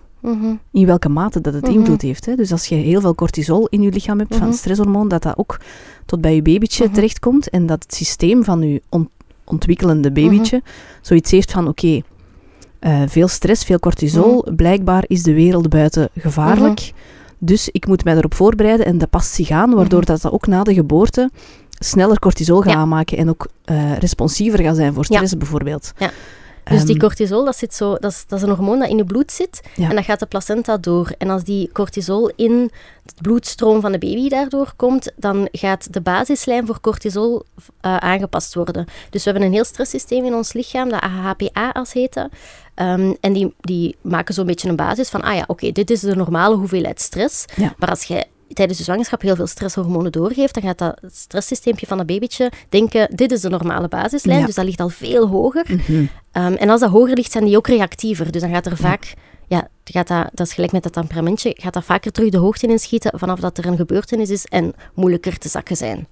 [0.72, 1.72] In welke mate dat het Mhm.
[1.72, 2.26] invloed heeft.
[2.26, 2.34] Hè.
[2.34, 4.56] Dus als je heel veel cortisol in je lichaam hebt, van Mhm.
[4.56, 5.60] stresshormoon, dat dat ook
[6.06, 6.94] tot bij je babytje Mhm.
[6.94, 9.08] terechtkomt en dat het systeem van je on-
[9.44, 10.62] ontwikkelende babytje
[11.00, 12.00] zoiets heeft van, oké,
[12.78, 16.92] eh, veel stress, veel cortisol, blijkbaar is de wereld buiten gevaarlijk,
[17.38, 20.46] dus ik moet mij erop voorbereiden en dat past zich aan, waardoor dat, dat ook
[20.46, 21.30] na de geboorte
[21.78, 22.78] sneller cortisol gaat Ja.
[22.78, 25.14] aanmaken en ook eh, responsiever gaat zijn voor Ja.
[25.14, 25.92] stress bijvoorbeeld.
[25.98, 26.10] Ja.
[26.70, 28.96] Dus die Ehm, cortisol, dat, zit zo, dat, is, dat is een hormoon dat in
[28.96, 29.88] je bloed zit Ja.
[29.90, 31.10] en dat gaat de placenta door.
[31.18, 32.70] En als die cortisol in
[33.04, 37.42] de bloedstroom van de baby daardoor komt, dan gaat de basislijn voor cortisol
[37.80, 38.86] eh, aangepast worden.
[39.10, 42.28] Dus we hebben een heel stresssysteem in ons lichaam, dat AHPA-as heet dat.
[42.74, 46.00] Ehm, en die, die maken zo'n beetje een basis van, ah ja, oké, dit is
[46.00, 47.44] de normale hoeveelheid stress.
[47.56, 47.74] Ja.
[47.78, 51.96] Maar als je tijdens de zwangerschap heel veel stresshormonen doorgeeft, dan gaat dat stresssysteempje van
[51.96, 54.46] dat babytje denken, dit is de normale basislijn, Ja.
[54.46, 55.64] dus dat ligt al veel hoger.
[55.68, 56.04] mhm.
[56.32, 58.32] Ehm, en als dat hoger ligt, zijn die ook reactiever.
[58.32, 59.14] Dus dan gaat er vaak,
[59.46, 62.66] ja, gaat dat, dat is gelijk met dat temperamentje, gaat dat vaker terug de hoogte
[62.66, 66.08] inschieten vanaf dat er een gebeurtenis is en moeilijker te zakken zijn.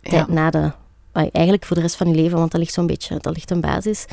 [0.00, 0.26] Ja.
[0.28, 0.72] Na de,
[1.12, 3.60] eigenlijk voor de rest van je leven, want dat ligt zo'n beetje, dat ligt een
[3.60, 4.04] basis.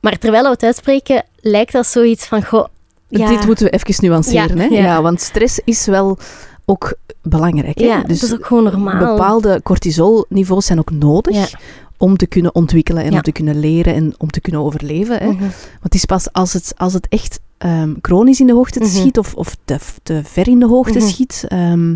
[0.00, 2.66] Maar terwijl we het uitspreken, lijkt dat zoiets van, goh,
[3.08, 4.68] ja, Dit moeten we even nuanceren, Ja, hè?
[4.74, 4.82] ja.
[4.82, 5.02] Ja.
[5.02, 6.18] want stress is wel
[6.64, 7.78] ook belangrijk.
[7.78, 7.84] Hè?
[7.84, 8.98] ja, dus dat is ook gewoon normaal.
[9.16, 11.58] bepaalde cortisolniveaus zijn ook nodig Ja.
[11.96, 13.16] om te kunnen ontwikkelen en Ja.
[13.16, 15.18] om te kunnen leren en om te kunnen overleven.
[15.18, 15.26] Hè?
[15.28, 15.38] Mhm.
[15.40, 18.88] Want het is pas als het, als het echt ehm, chronisch in de hoogte Mhm.
[18.88, 21.08] schiet of, of te, te ver in de hoogte Mhm.
[21.08, 21.44] schiet.
[21.48, 21.94] ehm.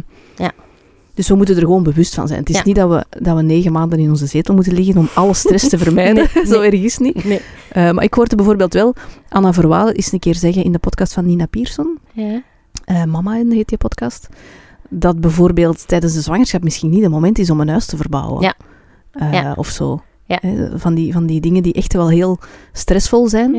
[1.14, 2.40] Dus we moeten er gewoon bewust van zijn.
[2.40, 2.62] Het is Ja.
[2.64, 5.68] niet dat we, dat we negen maanden in onze zetel moeten liggen om alle stress
[5.68, 6.29] te vermijden.
[6.35, 7.25] Nee, Zo erg is het niet.
[7.25, 7.40] Nee.
[7.70, 8.94] Eh, maar ik hoorde bijvoorbeeld wel
[9.29, 11.98] Anna Verwalen eens een keer zeggen in de podcast van Nina Pierson.
[12.12, 12.42] Ja.
[12.85, 14.29] Eh, Mama heet die podcast.
[14.88, 18.42] Dat bijvoorbeeld tijdens de zwangerschap misschien niet het moment is om een huis te verbouwen.
[18.42, 18.55] Ja.
[19.12, 19.53] Eh, Ja.
[19.57, 20.03] Of zo.
[20.75, 22.38] Van, die, van die dingen die echt wel heel
[22.72, 23.57] stressvol zijn.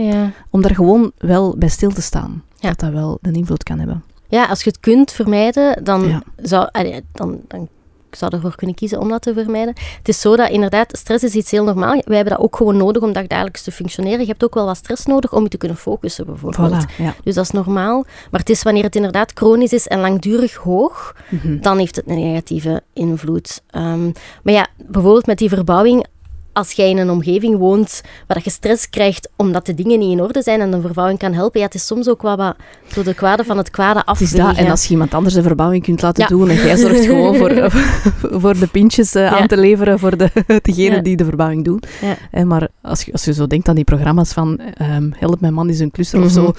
[0.50, 2.44] Om daar gewoon wel bij stil te staan.
[2.60, 4.04] Dat dat wel een invloed kan hebben.
[4.34, 6.24] Ja, als je het kunt vermijden, dan, Ja.
[6.41, 7.67] zou, allee, dan, dan
[8.12, 9.74] zou je ervoor kunnen kiezen om dat te vermijden.
[9.98, 11.91] Het is zo dat inderdaad, stress is iets heel normaal.
[12.06, 14.19] Wij hebben dat ook gewoon nodig om dagelijks te functioneren.
[14.19, 16.86] Je hebt ook wel wat stress nodig om je te kunnen focussen, bijvoorbeeld.
[16.86, 16.96] Voilà.
[16.98, 17.13] Ja.
[17.24, 18.06] Dus dat is normaal.
[18.32, 21.60] Maar het is wanneer het inderdaad chronisch is en langdurig hoog, Mhm.
[21.62, 23.62] dan heeft het een negatieve invloed.
[23.69, 24.06] Ehm,
[24.43, 26.06] maar ja, bijvoorbeeld met die verbouwing,
[26.54, 30.12] als jij in een omgeving woont waar dat je stress krijgt omdat de dingen niet
[30.12, 32.56] in orde zijn en een verbouwing kan helpen, ja, het is soms ook wat, wat
[32.94, 34.38] zo de kwade van het kwade afwegen.
[34.38, 34.56] dat.
[34.58, 36.30] En als je iemand anders de verbouwing kunt laten Ja.
[36.30, 37.72] doen en jij zorgt gewoon voor,
[38.42, 39.46] voor de pintjes eh, aan Ja.
[39.46, 40.30] te leveren voor de,
[40.62, 41.02] degene Ja.
[41.02, 41.82] die de verbouwing doen.
[42.02, 42.16] Ja.
[42.32, 45.54] Eh, maar als je, als je zo denkt aan die programma's van ehm, Help, mijn
[45.54, 46.34] man is een klusser of Mhm.
[46.34, 46.54] zo.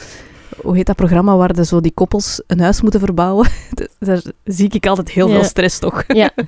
[0.62, 3.48] Hoe heet dat programma waar de, zo die koppels een huis moeten verbouwen?
[3.98, 5.34] Daar zie ik altijd heel Ja.
[5.34, 6.04] veel stress toch.
[6.06, 6.30] Ja.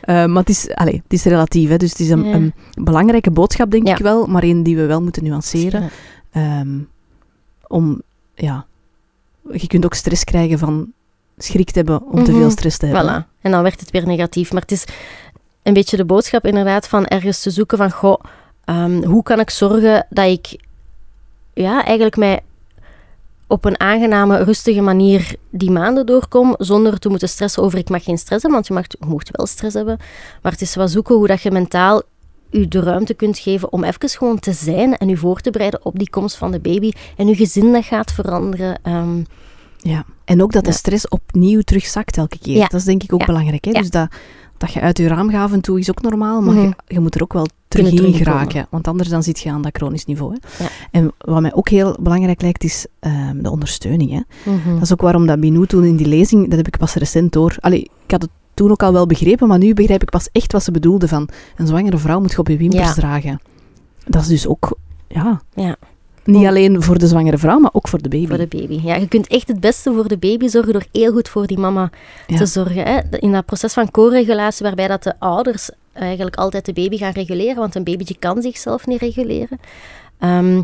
[0.00, 1.76] Eh, maar het is, allez, het is relatief, hè?
[1.76, 2.34] dus het is een, Ja.
[2.34, 5.90] een belangrijke boodschap, denk ik wel, maar een die we wel moeten nuanceren.
[6.32, 6.78] Ehm,
[7.66, 8.02] om,
[8.34, 8.66] ja,
[9.52, 10.92] je kunt ook stress krijgen van
[11.38, 12.50] schrikt hebben om te veel Mhm.
[12.50, 13.24] stress te hebben.
[13.24, 13.40] Voilà.
[13.40, 14.52] En dan werd het weer negatief.
[14.52, 14.84] Maar het is
[15.62, 18.20] een beetje de boodschap inderdaad van ergens te zoeken van, goh,
[18.64, 20.56] ehm, hoe kan ik zorgen dat ik
[21.54, 22.40] ja, eigenlijk mij
[23.46, 28.04] op een aangename, rustige manier die maanden doorkom, zonder te moeten stressen over ik mag
[28.04, 29.96] geen stress hebben, want je mag, je mocht wel stress hebben.
[30.42, 32.02] Maar het is wel zoeken hoe dat je mentaal
[32.50, 35.84] je de ruimte kunt geven om even gewoon te zijn en je voor te bereiden
[35.84, 38.78] op die komst van de baby en je gezin dat gaat veranderen.
[38.82, 39.22] Ehm,
[39.78, 40.04] Ja.
[40.24, 42.56] En ook dat de stress opnieuw terugzakt elke keer.
[42.56, 42.66] Ja.
[42.66, 43.26] Dat is denk ik ook Ja.
[43.26, 43.64] belangrijk.
[43.64, 43.72] Hè?
[43.72, 44.08] Dus dat,
[44.64, 46.62] dat je uit je raam gaat af en toe is ook normaal, maar Mhm.
[46.64, 48.66] je, je moet er ook wel terug in geraken.
[48.70, 50.32] Want anders dan zit je aan dat chronisch niveau.
[50.40, 50.64] Hè?
[50.64, 50.70] Ja.
[50.90, 54.10] En wat mij ook heel belangrijk lijkt, is ehm, de ondersteuning.
[54.10, 54.50] Hè?
[54.52, 54.72] mhm.
[54.74, 57.32] Dat is ook waarom dat Binou toen in die lezing, dat heb ik pas recent
[57.32, 57.56] door.
[57.60, 60.52] Allee, ik had het toen ook al wel begrepen, maar nu begrijp ik pas echt
[60.52, 62.92] wat ze bedoelde van een zwangere vrouw moet je op je wimpers Ja.
[62.92, 63.40] dragen.
[64.06, 65.76] Dat is dus ook, ja, Ja.
[66.26, 68.26] Niet alleen voor de zwangere vrouw, maar ook voor de baby.
[68.26, 68.80] Voor de baby.
[68.82, 71.58] Ja, je kunt echt het beste voor de baby zorgen door heel goed voor die
[71.58, 71.90] mama
[72.26, 72.36] Ja.
[72.36, 72.82] te zorgen.
[72.86, 73.00] Hè?
[73.18, 77.56] In dat proces van co-regulatie, waarbij dat de ouders eigenlijk altijd de baby gaan reguleren,
[77.56, 79.60] want een babytje kan zichzelf niet reguleren.
[80.18, 80.62] Ehm,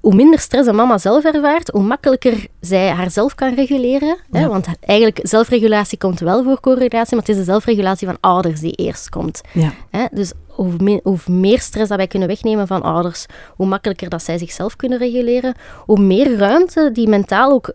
[0.00, 4.16] hoe minder stress een mama zelf ervaart, hoe makkelijker zij haarzelf kan reguleren.
[4.30, 4.40] Hè?
[4.40, 4.48] Ja.
[4.48, 8.72] Want eigenlijk, zelfregulatie komt wel voor co-regulatie, maar het is de zelfregulatie van ouders die
[8.72, 9.40] eerst komt.
[9.52, 9.72] Ja.
[9.90, 10.04] Hè?
[10.12, 14.22] Dus hoe, me- hoe meer stress dat wij kunnen wegnemen van ouders, hoe makkelijker dat
[14.22, 15.54] zij zichzelf kunnen reguleren,
[15.86, 17.72] hoe meer ruimte die mentaal ook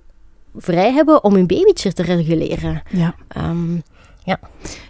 [0.57, 2.81] vrij hebben om hun babytje te reguleren.
[2.89, 3.15] Ja.
[3.27, 3.75] Ehm,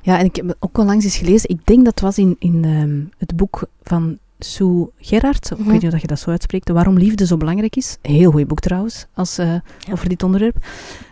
[0.02, 2.64] Ja, en ik heb ook al langs eens gelezen, ik denk dat was in, in
[2.66, 5.70] ehm, het boek van Sue Gerard, ik Mhm.
[5.72, 7.98] weet niet of je dat zo uitspreekt, Waarom liefde zo belangrijk is.
[8.02, 9.54] Een heel goed boek trouwens, als, eh,
[9.92, 10.56] over dit onderwerp.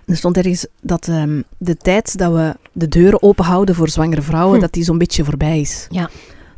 [0.06, 4.22] Er stond ergens dat ehm, de tijd dat we de deuren open houden voor zwangere
[4.22, 4.62] vrouwen, Hm.
[4.62, 5.88] dat die zo'n beetje voorbij is.
[5.90, 6.10] Ja.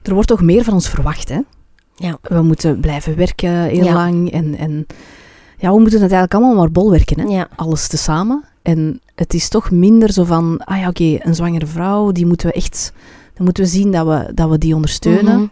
[0.01, 1.39] Er wordt toch meer van ons verwacht, hè?
[1.95, 2.17] Ja.
[2.21, 3.93] We moeten blijven werken heel Ja.
[3.93, 4.85] lang en, en
[5.57, 7.25] ja, we moeten het eigenlijk allemaal maar bolwerken, hè?
[7.35, 7.47] ja.
[7.55, 8.43] alles tezamen.
[8.61, 12.47] En het is toch minder zo van, ah ja, oké, een zwangere vrouw, die moeten
[12.47, 12.93] we echt,
[13.35, 15.35] dan moeten we zien dat we, dat we die ondersteunen.
[15.35, 15.45] Mhm.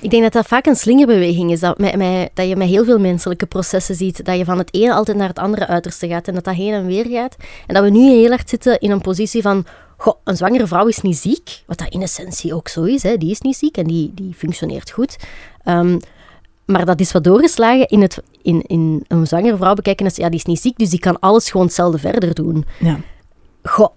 [0.00, 1.60] Ik denk dat dat vaak een slingerbeweging is.
[1.60, 4.24] Dat, met, met, dat je met heel veel menselijke processen ziet.
[4.24, 6.28] Dat je van het ene altijd naar het andere uiterste gaat.
[6.28, 7.36] En dat dat heen en weer gaat.
[7.66, 9.64] En dat we nu heel hard zitten in een positie van...
[9.96, 11.62] Goh, een zwangere vrouw is niet ziek.
[11.66, 13.02] Wat dat in essentie ook zo is.
[13.02, 13.16] Hè.
[13.16, 15.16] Die is niet ziek en die, die functioneert goed.
[15.64, 15.98] Ehm,
[16.64, 20.04] maar dat is wat doorgeslagen in, het, in, in een zwangere vrouw bekijken.
[20.04, 22.64] Als, ja, die is niet ziek, dus die kan alles gewoon hetzelfde verder doen.
[22.78, 22.98] Ja.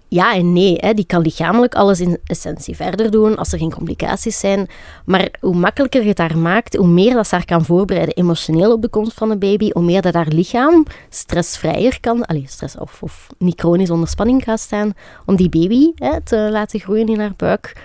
[0.07, 0.75] Ja en nee.
[0.77, 0.93] Hè.
[0.93, 4.67] Die kan lichamelijk alles in essentie verder doen als er geen complicaties zijn.
[5.05, 8.71] Maar hoe makkelijker je het haar maakt, hoe meer dat ze haar kan voorbereiden emotioneel
[8.71, 12.77] op de komst van een baby, hoe meer dat haar lichaam stressvrijer kan, allee, stress
[12.77, 14.93] of, niet chronisch onder spanning gaat staan,
[15.25, 17.81] om die baby hè, te laten groeien in haar buik.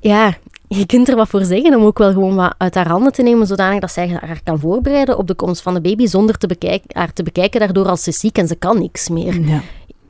[0.00, 0.36] Ja,
[0.68, 3.22] je kunt er wat voor zeggen om ook wel gewoon wat uit haar handen te
[3.22, 6.46] nemen, zodanig dat zij haar kan voorbereiden op de komst van de baby, zonder te
[6.46, 9.62] bekijken, haar te bekijken daardoor als ze ziek en ze kan niks meer Ja.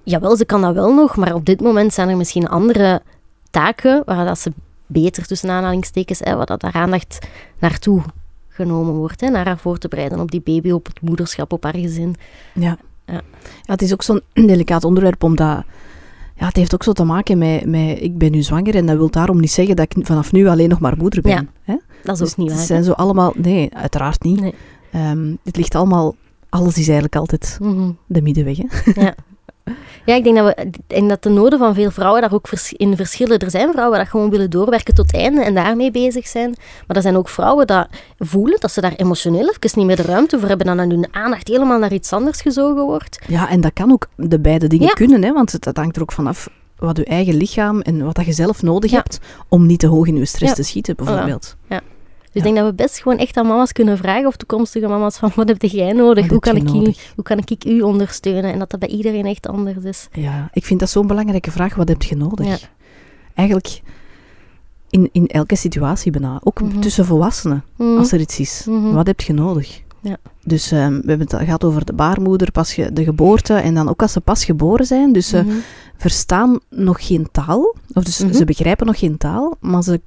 [0.05, 3.03] Jawel, ze kan dat wel nog, maar op dit moment zijn er misschien andere
[3.51, 4.53] taken waar dat ze
[4.87, 7.27] beter tussen aanhalingstekens, hè, waar dat haar aandacht
[7.59, 8.03] naartoe
[8.49, 11.63] genomen wordt, hè, naar haar voor te bereiden op die baby, op het moederschap, op
[11.63, 12.15] haar gezin.
[12.53, 12.79] Ja.
[13.07, 13.21] Ja.
[13.63, 15.63] Ja, het is ook zo'n delicaat onderwerp, omdat
[16.37, 18.97] ja, het heeft ook zo te maken met, met ik ben nu zwanger en dat
[18.97, 21.33] wil daarom niet zeggen dat ik vanaf nu alleen nog maar moeder ben.
[21.33, 21.77] Ja, hè?
[22.03, 22.67] Dat is Dus ook niet Het waar.
[22.67, 24.41] zijn zo allemaal, nee, uiteraard niet.
[24.41, 24.55] Nee.
[24.93, 26.15] Ehm, het ligt allemaal,
[26.49, 27.59] alles is eigenlijk altijd.
[27.61, 27.91] Mhm.
[28.07, 28.57] de middenweg.
[28.57, 29.01] Hè?
[29.03, 29.15] Ja.
[30.05, 32.73] Ja, ik denk dat, we, en dat de noden van veel vrouwen daar ook vers-
[32.73, 33.39] in verschillen.
[33.39, 36.55] Er zijn vrouwen dat gewoon willen doorwerken tot het einde en daarmee bezig zijn.
[36.87, 40.03] Maar er zijn ook vrouwen dat voelen dat ze daar emotioneel even niet meer de
[40.03, 43.19] ruimte voor hebben en dan hun aandacht helemaal naar iets anders gezogen wordt.
[43.29, 44.93] Ja, en dat kan ook de beide dingen Ja.
[44.93, 48.15] kunnen, hè, want het, dat hangt er ook vanaf wat je eigen lichaam en wat
[48.15, 48.97] dat je zelf nodig Ja.
[48.97, 50.57] hebt om niet te hoog in je stress Ja.
[50.57, 51.57] te schieten, bijvoorbeeld.
[52.35, 52.49] Dus Ja.
[52.49, 55.33] ik denk dat we best gewoon echt aan mama's kunnen vragen, of toekomstige mama's, van
[55.35, 56.29] wat heb jij nodig?
[56.29, 58.53] Hoe kan, ik u, hoe kan ik u ondersteunen?
[58.53, 60.09] En dat dat bij iedereen echt anders is.
[60.13, 61.75] Ja, ik vind dat zo'n belangrijke vraag.
[61.75, 62.47] Wat heb je nodig?
[62.47, 62.57] Ja.
[63.35, 63.83] Eigenlijk
[64.91, 66.41] in, in elke situatie bijna.
[66.45, 66.81] Ook Mhm.
[66.81, 67.97] tussen volwassenen, Mhm.
[67.99, 68.65] als er iets is.
[68.69, 68.93] Mhm.
[68.93, 69.83] Wat heb je nodig?
[70.01, 70.17] Ja.
[70.45, 73.89] Dus ehm, we hebben het gehad over de baarmoeder, pas ge- de geboorte en dan
[73.89, 75.13] ook als ze pas geboren zijn.
[75.13, 75.61] Dus ze
[75.97, 80.01] verstaan nog geen taal, of dus ze begrijpen nog geen taal, maar ze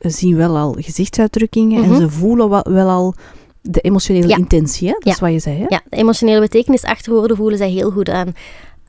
[0.00, 2.00] zien wel al gezichtsuitdrukkingen en Mhm.
[2.00, 3.14] ze voelen wa- wel al
[3.62, 4.36] de emotionele Ja.
[4.36, 4.86] intentie.
[4.88, 4.92] Hè?
[4.94, 5.12] Dat Ja.
[5.12, 5.56] is wat je zei.
[5.58, 5.64] Hè?
[5.68, 8.34] Ja, de emotionele betekenis achter woorden voelen zij heel goed aan.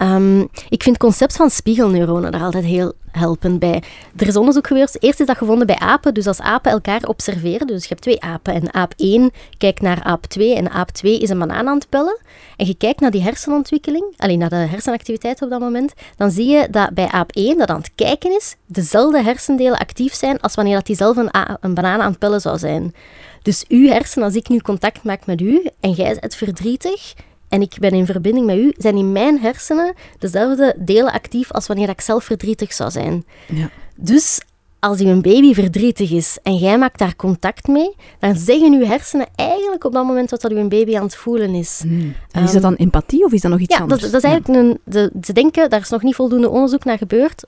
[0.01, 3.83] Ehm, ik vind het concept van spiegelneuronen daar altijd heel helpend bij.
[4.17, 5.03] Er is onderzoek gebeurd.
[5.03, 6.13] Eerst is dat gevonden bij apen.
[6.13, 10.03] Dus als apen elkaar observeren, dus je hebt twee apen en aap 1 kijkt naar
[10.03, 12.19] aap 2 en aap 2 is een banaan aan het pellen.
[12.57, 16.47] En je kijkt naar die hersenontwikkeling, alleen naar de hersenactiviteit op dat moment, dan zie
[16.47, 20.55] je dat bij aap 1, dat aan het kijken is, dezelfde hersendelen actief zijn als
[20.55, 22.93] wanneer dat die zelf een, een banaan aan het pellen zou zijn.
[23.41, 27.13] Dus uw hersenen, als ik nu contact maak met u en jij bent verdrietig,
[27.51, 31.67] en ik ben in verbinding met u, zijn in mijn hersenen dezelfde delen actief als
[31.67, 33.25] wanneer ik zelf verdrietig zou zijn.
[33.47, 33.69] Ja.
[33.95, 34.41] Dus
[34.79, 39.27] als uw baby verdrietig is en jij maakt daar contact mee, dan zeggen uw hersenen
[39.35, 41.79] eigenlijk op dat moment wat dat uw baby aan het voelen is.
[41.83, 42.15] Hmm.
[42.31, 44.11] En is dat dan empathie of is dat nog iets Ja, dat, anders?
[44.11, 44.79] dat is eigenlijk een...
[44.83, 47.43] De, ze denken, daar is nog niet voldoende onderzoek naar gebeurd,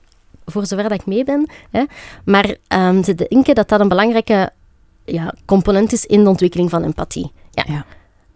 [0.46, 1.50] voor zover dat ik mee ben.
[1.70, 1.84] Hè.
[2.24, 4.50] Maar ehm, ze denken dat dat een belangrijke
[5.04, 7.32] ja, component is in de ontwikkeling van empathie.
[7.50, 7.64] Ja.
[7.66, 7.86] Ja.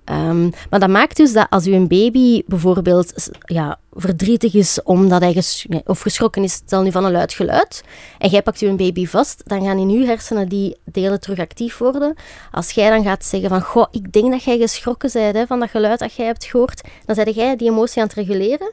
[0.08, 5.42] Ehm, maar dat maakt dus dat als uw baby bijvoorbeeld ja, verdrietig is omdat hij
[5.84, 7.82] of geschrokken is, stel nu van een luid geluid,
[8.18, 11.78] en jij pakt uw baby vast, dan gaan in uw hersenen die delen terug actief
[11.78, 12.14] worden.
[12.50, 15.60] Als jij dan gaat zeggen van, goh, ik denk dat jij geschrokken bent hè, van
[15.60, 18.72] dat geluid dat jij hebt gehoord, dan zeg jij die emotie aan het reguleren.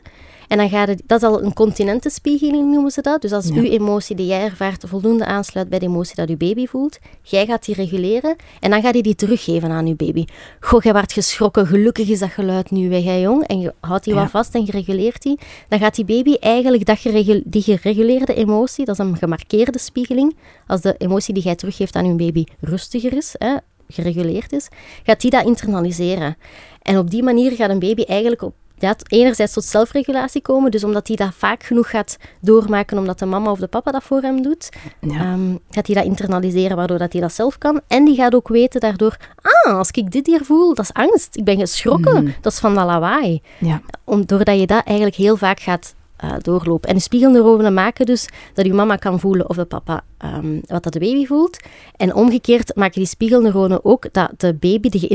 [0.55, 3.21] En dan gaat het, dat is al een continentenspiegeling noemen ze dat.
[3.21, 3.53] Dus als Ja.
[3.55, 7.45] uw emotie die jij ervaart voldoende aansluit bij de emotie dat uw baby voelt, jij
[7.45, 10.25] gaat die reguleren en dan gaat hij die teruggeven aan uw baby.
[10.59, 13.43] Goh, jij werd geschrokken, gelukkig is dat geluid nu weg, hè, jong.
[13.47, 14.21] En je houdt die Ja.
[14.21, 15.39] wat vast en je reguleert die.
[15.67, 20.35] Dan gaat die baby eigenlijk dat geregu- die gereguleerde emotie, dat is een gemarkeerde spiegeling,
[20.67, 23.55] als de emotie die jij teruggeeft aan uw baby rustiger is, hè,
[23.87, 24.67] gereguleerd is,
[25.03, 26.37] gaat die dat internaliseren.
[26.81, 30.83] En op die manier gaat een baby eigenlijk op ja, enerzijds tot zelfregulatie komen, dus
[30.83, 34.21] omdat hij dat vaak genoeg gaat doormaken, omdat de mama of de papa dat voor
[34.21, 34.69] hem doet,
[35.01, 35.19] Ja.
[35.19, 37.81] ehm, gaat hij dat internaliseren, waardoor dat hij dat zelf kan.
[37.87, 41.35] En die gaat ook weten daardoor, ah, als ik dit hier voel, dat is angst.
[41.35, 42.23] Ik ben geschrokken.
[42.23, 42.31] Mhm.
[42.41, 43.41] Dat is van dat lawaai.
[43.59, 43.81] ja.
[44.03, 46.89] Om, doordat je dat eigenlijk heel vaak gaat eh, doorlopen.
[46.89, 50.83] En de spiegelneuronen maken dus dat je mama kan voelen of de papa ehm, wat
[50.83, 51.57] dat de baby voelt.
[51.97, 55.07] En omgekeerd maken die spiegelneuronen ook dat de baby de,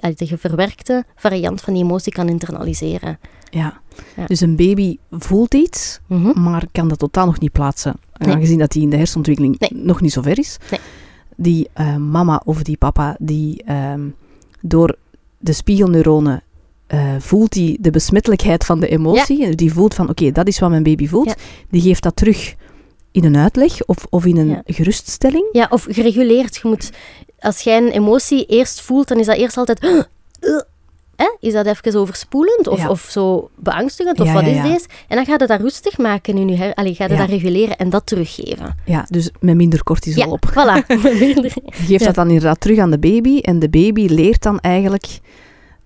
[0.00, 3.18] eh, de verwerkte variant van die emotie kan internaliseren.
[3.50, 3.80] Ja.
[4.16, 4.26] Ja.
[4.26, 6.42] Dus een baby voelt iets, Mhm.
[6.42, 7.94] maar kan dat totaal nog niet plaatsen.
[8.16, 8.34] Nee.
[8.34, 9.70] Aangezien dat die in de hersenontwikkeling Nee.
[9.84, 10.56] nog niet zo ver is.
[10.70, 10.80] Nee.
[11.36, 14.08] Die eh, mama of die papa, die ehm,
[14.60, 14.96] door
[15.38, 16.42] de spiegelneuronen
[16.86, 19.54] eh, voelt die de besmettelijkheid van de emotie.
[19.54, 21.26] Die voelt van, oké, dat is wat mijn baby voelt.
[21.28, 21.34] Ja.
[21.70, 22.54] Die geeft dat terug
[23.12, 24.62] in een uitleg of, of in een Ja.
[24.64, 25.48] geruststelling.
[25.52, 26.56] Ja, of gereguleerd.
[26.56, 26.90] Je moet,
[27.38, 29.82] als jij een emotie eerst voelt, dan is dat eerst altijd...
[29.84, 30.02] "Uh,
[31.16, 31.36] hè?
[31.40, 34.20] Is dat even overspoelend of, of zo beangstigend?
[34.20, 34.86] Of wat is deze?
[35.08, 36.74] En dan gaat het dat rustig maken in je her...
[36.74, 38.76] Allee, gaat het dat reguleren en dat teruggeven.
[38.84, 40.44] Ja, dus met minder cortisol Ja, op.
[40.50, 40.86] voilà.
[40.86, 45.06] Je geeft dat dan inderdaad terug aan de baby en de baby leert dan eigenlijk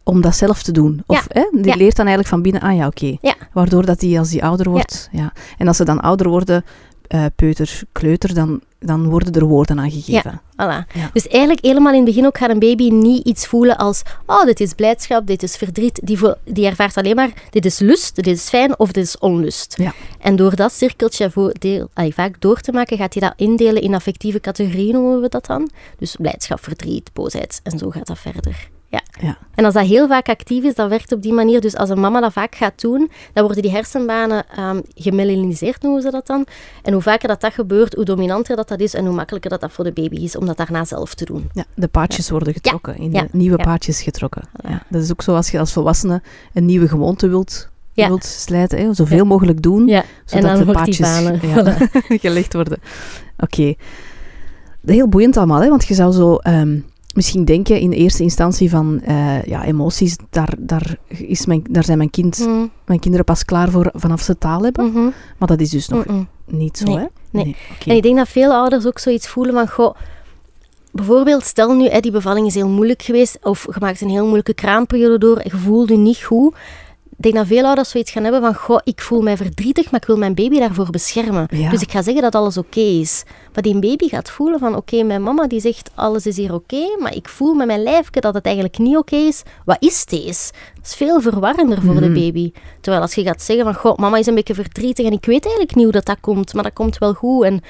[0.04, 1.02] om dat zelf te doen.
[1.06, 1.74] Of hè, die Ja.
[1.76, 3.16] leert dan eigenlijk van binnen, ah ja, oké.
[3.20, 3.34] Ja.
[3.52, 5.32] Waardoor dat die als die ouder wordt, ja.
[5.58, 6.64] En als ze dan ouder worden,
[7.06, 10.40] eh, peuter, kleuter, dan, dan worden er woorden aan gegeven.
[10.52, 10.86] Voilà.
[10.94, 11.10] Ja.
[11.12, 14.44] Dus eigenlijk helemaal in het begin ook gaat een baby niet iets voelen als oh,
[14.44, 16.00] dit is blijdschap, dit is verdriet.
[16.04, 19.74] Die, die ervaart alleen maar dit is lust, dit is fijn of dit is onlust.
[19.78, 19.92] Ja.
[20.18, 23.82] En door dat cirkeltje voor deel, allee, vaak door te maken, gaat hij dat indelen
[23.82, 25.70] in affectieve categorieën, noemen we dat dan.
[25.98, 28.68] Dus blijdschap, verdriet, boosheid en zo gaat dat verder.
[28.90, 29.00] Ja.
[29.20, 29.38] Ja.
[29.54, 31.60] En als dat heel vaak actief is, dat werkt op die manier.
[31.60, 36.02] Dus als een mama dat vaak gaat doen, dan worden die hersenbanen ehm gemelaniseerd, noemen
[36.02, 36.46] ze dat dan.
[36.82, 39.60] En hoe vaker dat dat gebeurt, hoe dominanter dat dat is en hoe makkelijker dat
[39.60, 41.50] dat voor de baby is om dat daarna zelf te doen.
[41.52, 44.42] Ja, de paadjes worden getrokken, in de nieuwe paadjes getrokken.
[44.68, 46.22] Ja, dat is ook zo als je als volwassene
[46.54, 48.06] een nieuwe gewoonte wilt, Ja.
[48.06, 50.98] wilt slijten, hè, zoveel mogelijk doen, Ja, zodat de paadjes
[51.40, 51.76] ja,
[52.26, 52.78] gelegd worden.
[53.38, 53.74] Oké.
[54.86, 56.78] Heel boeiend allemaal, hè, want je zou zo ehm,
[57.14, 61.98] misschien denken in eerste instantie van eh, ja, emoties, daar, daar, is mijn, daar zijn
[61.98, 64.86] mijn, kind, Mm, mijn kinderen pas klaar voor vanaf ze taal hebben.
[64.86, 67.04] mhm, Maar dat is dus nog mm, niet zo, Nee, hè?
[67.30, 67.56] nee.
[67.72, 67.90] oké.
[67.90, 69.94] En ik denk dat veel ouders ook zoiets voelen van, goh,
[70.92, 74.24] bijvoorbeeld stel nu, hè, die bevalling is heel moeilijk geweest, of je maakt een heel
[74.24, 76.54] moeilijke kraamperiode door, en je voelt je niet goed.
[77.20, 80.00] Ik denk dat veel ouders zoiets gaan hebben van, goh, ik voel mij verdrietig, maar
[80.00, 81.46] ik wil mijn baby daarvoor beschermen.
[81.50, 81.70] Ja.
[81.70, 83.22] Dus ik ga zeggen dat alles oké is.
[83.54, 86.96] Maar die baby gaat voelen van, oké, mijn mama die zegt, alles is hier oké,
[86.98, 89.42] maar ik voel met mijn lijfje dat het eigenlijk niet oké is.
[89.64, 90.52] Wat is deze?
[90.74, 92.14] Dat is veel verwarrender voor de Mhm.
[92.20, 92.52] baby.
[92.80, 95.42] Terwijl als je gaat zeggen van, goh, mama is een beetje verdrietig en ik weet
[95.44, 97.44] eigenlijk niet hoe dat, dat komt, maar dat komt wel goed.
[97.44, 97.60] En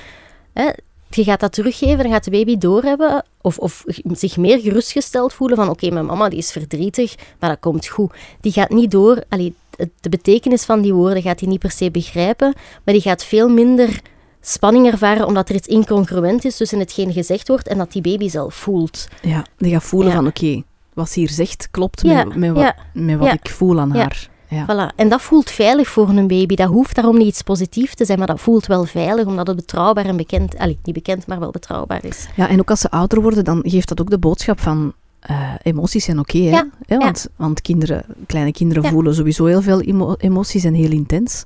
[0.53, 0.71] hè,
[1.17, 5.57] je gaat dat teruggeven, dan gaat de baby doorhebben of, of zich meer gerustgesteld voelen
[5.57, 8.13] van oké, mijn mama die is verdrietig, maar dat komt goed.
[8.41, 9.55] Die gaat niet door, allee,
[10.01, 13.49] de betekenis van die woorden gaat hij niet per se begrijpen, maar die gaat veel
[13.49, 14.01] minder
[14.41, 18.29] spanning ervaren omdat er iets incongruent is tussen hetgeen gezegd wordt en dat die baby
[18.29, 19.09] zelf voelt.
[19.23, 20.15] Ja, die gaat voelen Ja.
[20.17, 20.63] van oké,
[20.95, 23.95] wat ze hier zegt klopt Ja, met, met wat, ja, met wat ik voel aan
[23.95, 24.29] haar.
[24.51, 24.65] Ja.
[24.65, 24.95] Voilà.
[24.97, 26.55] En dat voelt veilig voor een baby.
[26.55, 29.57] Dat hoeft daarom niet iets positiefs te zijn, maar dat voelt wel veilig omdat het
[29.57, 32.29] betrouwbaar en bekend, allee, niet bekend, maar wel betrouwbaar is.
[32.37, 35.53] ja, en ook als ze ouder worden, dan geeft dat ook de boodschap van eh,
[35.63, 36.39] emoties zijn oké.
[36.39, 36.49] hè?
[36.51, 38.89] Ja, Hè, want, want kinderen, kleine kinderen Ja.
[38.91, 41.45] voelen sowieso heel veel emo- emoties en heel intens.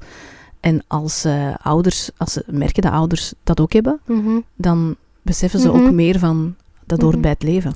[0.61, 4.39] En als eh, ouders, als ze merken dat ouders dat ook hebben, Mhm.
[4.57, 5.77] dan beseffen ze Mhm.
[5.85, 6.55] ook meer van
[6.87, 7.23] dat hoort Mhm.
[7.23, 7.73] bij het leven.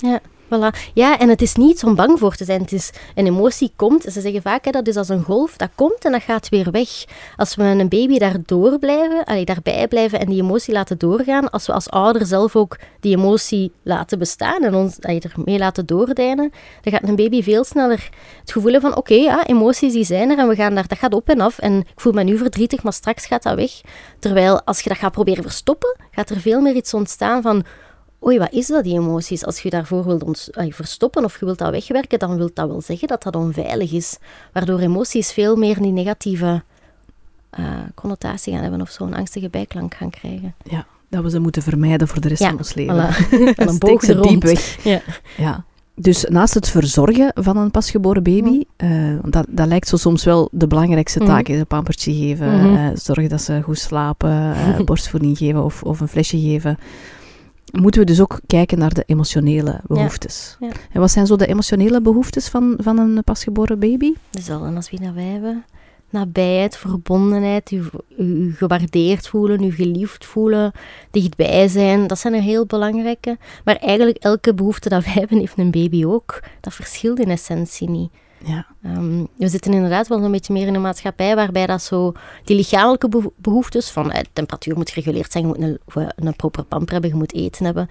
[0.93, 1.19] Ja.
[1.19, 2.61] En het is niet om bang voor te zijn.
[2.61, 5.69] Het is, een emotie komt, ze zeggen vaak, hè, dat is als een golf, dat
[5.75, 6.89] komt en dat gaat weer weg.
[7.35, 11.65] Als we een baby daardoor blijven, allee, daarbij blijven en die emotie laten doorgaan, als
[11.65, 16.51] we als ouder zelf ook die emotie laten bestaan en ons allee, ermee laten doordijnen,
[16.81, 18.09] dan gaat een baby veel sneller
[18.39, 21.13] het gevoel van, oké, ja, emoties die zijn er en we gaan daar, dat gaat
[21.13, 23.71] op en af en ik voel me nu verdrietig, maar straks gaat dat weg.
[24.19, 27.65] Terwijl als je dat gaat proberen verstoppen, gaat er veel meer iets ontstaan van
[28.25, 29.45] oei, wat is dat, die emoties?
[29.45, 32.81] Als je daarvoor wilt ons, verstoppen of je wilt dat wegwerken, dan wil dat wel
[32.81, 34.17] zeggen dat dat onveilig is.
[34.53, 36.63] Waardoor emoties veel meer die negatieve
[37.59, 40.55] uh, connotatie gaan hebben of zo'n angstige bijklank gaan krijgen.
[40.63, 43.09] Ja, dat we ze moeten vermijden voor de rest van ons leven.
[43.09, 43.29] Voilà.
[43.55, 44.83] een boog diep weg.
[44.83, 45.01] Ja.
[45.37, 45.63] ja.
[45.95, 49.21] Dus naast het verzorgen van een pasgeboren baby, mm.
[49.23, 51.55] dat, dat lijkt zo soms wel de belangrijkste taak, mm.
[51.55, 52.97] een pampertje geven, mm -hmm.
[52.97, 54.55] zorgen dat ze goed slapen,
[54.85, 56.77] borstvoeding geven of, of een flesje geven
[57.71, 60.57] moeten we dus ook kijken naar de emotionele behoeftes.
[60.59, 64.13] Ja, En wat zijn zo de emotionele behoeftes van, van een pasgeboren baby?
[64.29, 65.65] Dezelfde als wie dat wij hebben.
[66.09, 67.83] Nabijheid, verbondenheid, u,
[68.17, 70.71] u, gewaardeerd voelen, u geliefd voelen,
[71.11, 72.07] dichtbij zijn.
[72.07, 73.37] Dat zijn er heel belangrijke.
[73.63, 76.39] Maar eigenlijk elke behoefte dat wij hebben, heeft een baby ook.
[76.59, 78.11] Dat verschilt in essentie niet.
[78.45, 78.65] Ja.
[78.85, 82.11] Um, we zitten inderdaad wel een beetje meer in een maatschappij waarbij dat zo
[82.43, 86.91] die lichamelijke behoeftes van eh, temperatuur moet gereguleerd zijn, je moet een, een proper pamper
[86.91, 87.89] hebben, je moet eten hebben,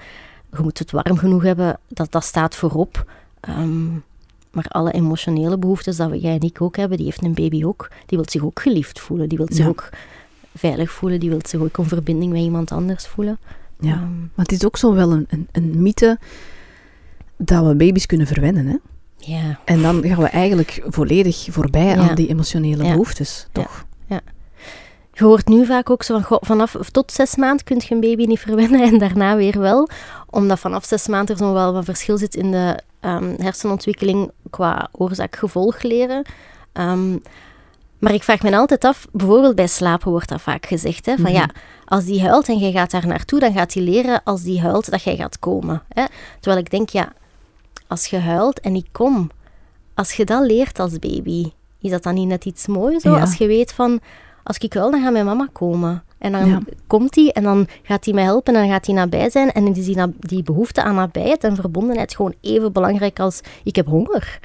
[0.52, 3.10] je moet het warm genoeg hebben, dat, dat staat voorop.
[3.48, 4.04] Um,
[4.50, 7.90] maar alle emotionele behoeftes dat jij en ik ook hebben, die heeft een baby ook.
[8.06, 9.88] Die wil zich ook geliefd voelen, die wil zich ook
[10.54, 13.38] veilig voelen, die wil zich ook in verbinding met iemand anders voelen.
[13.80, 16.18] Ja, um, maar het is ook zo wel een, een, een mythe
[17.36, 18.76] dat we baby's kunnen verwennen, hè?
[19.18, 19.58] Ja.
[19.64, 23.84] En dan gaan we eigenlijk volledig voorbij aan die emotionele behoeftes, toch?
[24.06, 24.20] Ja.
[25.12, 28.24] Je hoort nu vaak ook zo van, vanaf tot zes maanden kun je een baby
[28.24, 29.88] niet verwennen en daarna weer wel.
[30.30, 34.88] Omdat vanaf zes maanden er nog wel wat verschil zit in de um, hersenontwikkeling qua
[34.92, 36.26] oorzaak-gevolg leren.
[36.72, 37.16] Ehm,
[37.98, 41.32] maar ik vraag me altijd af, bijvoorbeeld bij slapen wordt dat vaak gezegd, hè, van
[41.32, 41.56] ja, mhm.
[41.84, 44.90] als die huilt en jij gaat daar naartoe, dan gaat hij leren als die huilt
[44.90, 45.82] dat jij gaat komen.
[45.88, 46.04] Hè.
[46.40, 47.12] Terwijl ik denk, ja,
[47.88, 49.30] als je huilt en ik kom,
[49.94, 53.02] als je dat leert als baby, is dat dan niet net iets moois?
[53.02, 53.14] Zo?
[53.14, 54.00] Als je weet van,
[54.42, 56.02] als ik huil, dan gaat mijn mama komen.
[56.18, 59.30] En dan komt hij en dan gaat hij mij helpen en dan gaat hij nabij
[59.30, 59.52] zijn.
[59.52, 63.86] En is die, die behoefte aan nabijheid en verbondenheid gewoon even belangrijk als ik heb
[63.86, 64.40] honger.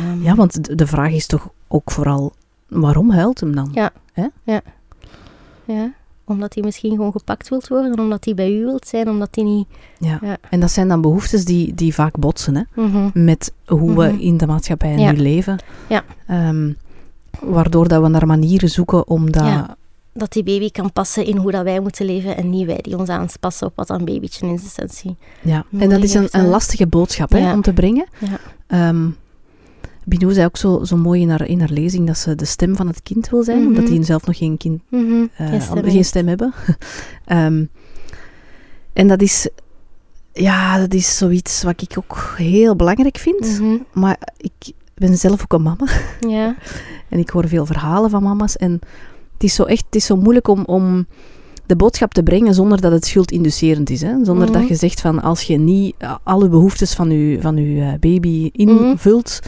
[0.00, 2.32] Um, ja, want de vraag is toch ook vooral,
[2.68, 3.70] waarom huilt hem dan?
[3.72, 4.26] Ja, Hè?
[4.42, 4.60] ja.
[5.64, 5.92] ja
[6.24, 9.44] omdat hij misschien gewoon gepakt wilt worden, omdat hij bij u wilt zijn, omdat hij
[9.44, 9.66] niet...
[9.98, 10.20] Ja.
[10.50, 12.82] en dat zijn dan behoeftes die, die vaak botsen, hè?
[12.82, 13.24] Mhm.
[13.24, 14.20] Met hoe we mhm.
[14.20, 15.58] in de maatschappij nu leven.
[15.88, 16.04] Ja.
[16.26, 16.72] Ehm,
[17.40, 19.76] waardoor dat we naar manieren zoeken om dat...
[20.16, 22.98] Dat die baby kan passen in hoe dat wij moeten leven en niet wij die
[22.98, 26.86] ons aanpassen op wat een babytje in essentie Ja, en dat is een, een lastige
[26.86, 28.06] boodschap hè, om te brengen.
[28.18, 28.88] Ja.
[28.88, 29.16] Um,
[30.04, 32.76] Binou zei ook zo, zo mooi in haar, in haar lezing dat ze de stem
[32.76, 34.04] van het kind wil zijn, omdat die mhm.
[34.04, 35.30] zelf nog geen, kind, mm
[35.84, 36.52] geen, stem, hebben.
[37.24, 37.64] Ehm,
[38.92, 39.48] en dat is,
[40.32, 43.60] ja, dat is zoiets wat ik ook heel belangrijk vind.
[43.60, 43.76] Mhm.
[43.92, 45.86] Maar ik ben zelf ook een mama.
[46.28, 46.56] Ja.
[47.08, 48.56] en ik hoor veel verhalen van mama's.
[48.56, 48.72] En
[49.32, 51.06] het is zo echt het is zo moeilijk om, om
[51.66, 54.00] de boodschap te brengen zonder dat het schuldinducerend is.
[54.00, 54.24] Hè?
[54.24, 54.68] Zonder dat mhm.
[54.68, 59.40] je zegt van als je niet alle behoeftes van je, van uw eh, baby invult,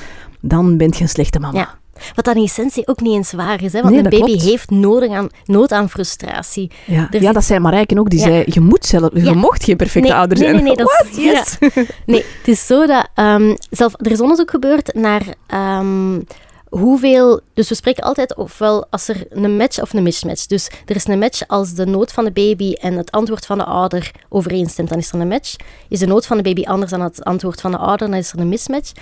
[0.49, 1.59] dan bent je een slechte mama.
[1.59, 1.79] Ja.
[2.15, 3.83] Wat dan in essentie ook niet eens waar is, hè?
[3.83, 6.71] want een baby heeft nodig aan, nood aan frustratie.
[6.85, 8.11] Ja, ja dat zei Marijken ook.
[8.11, 10.55] Die zei, je moet zelf, je mocht geen perfecte ouder zijn.
[10.55, 11.17] Nee, nee, dat What?
[11.17, 11.59] Yes.
[12.07, 13.09] Nee, het is zo dat...
[13.15, 15.23] Um, zelf, er is onderzoek gebeurd naar...
[15.55, 16.27] Um,
[16.69, 17.41] hoeveel...
[17.55, 20.47] Dus we spreken altijd ofwel als er een match of een mismatch.
[20.47, 23.59] Dus er is een match als de nood van de baby en het antwoord van
[23.59, 25.57] de ouder overeenstemt, dan is er een match.
[25.89, 28.33] Is de nood van de baby anders dan het antwoord van de ouder, dan is
[28.33, 28.93] er een mismatch.
[28.93, 28.97] 30%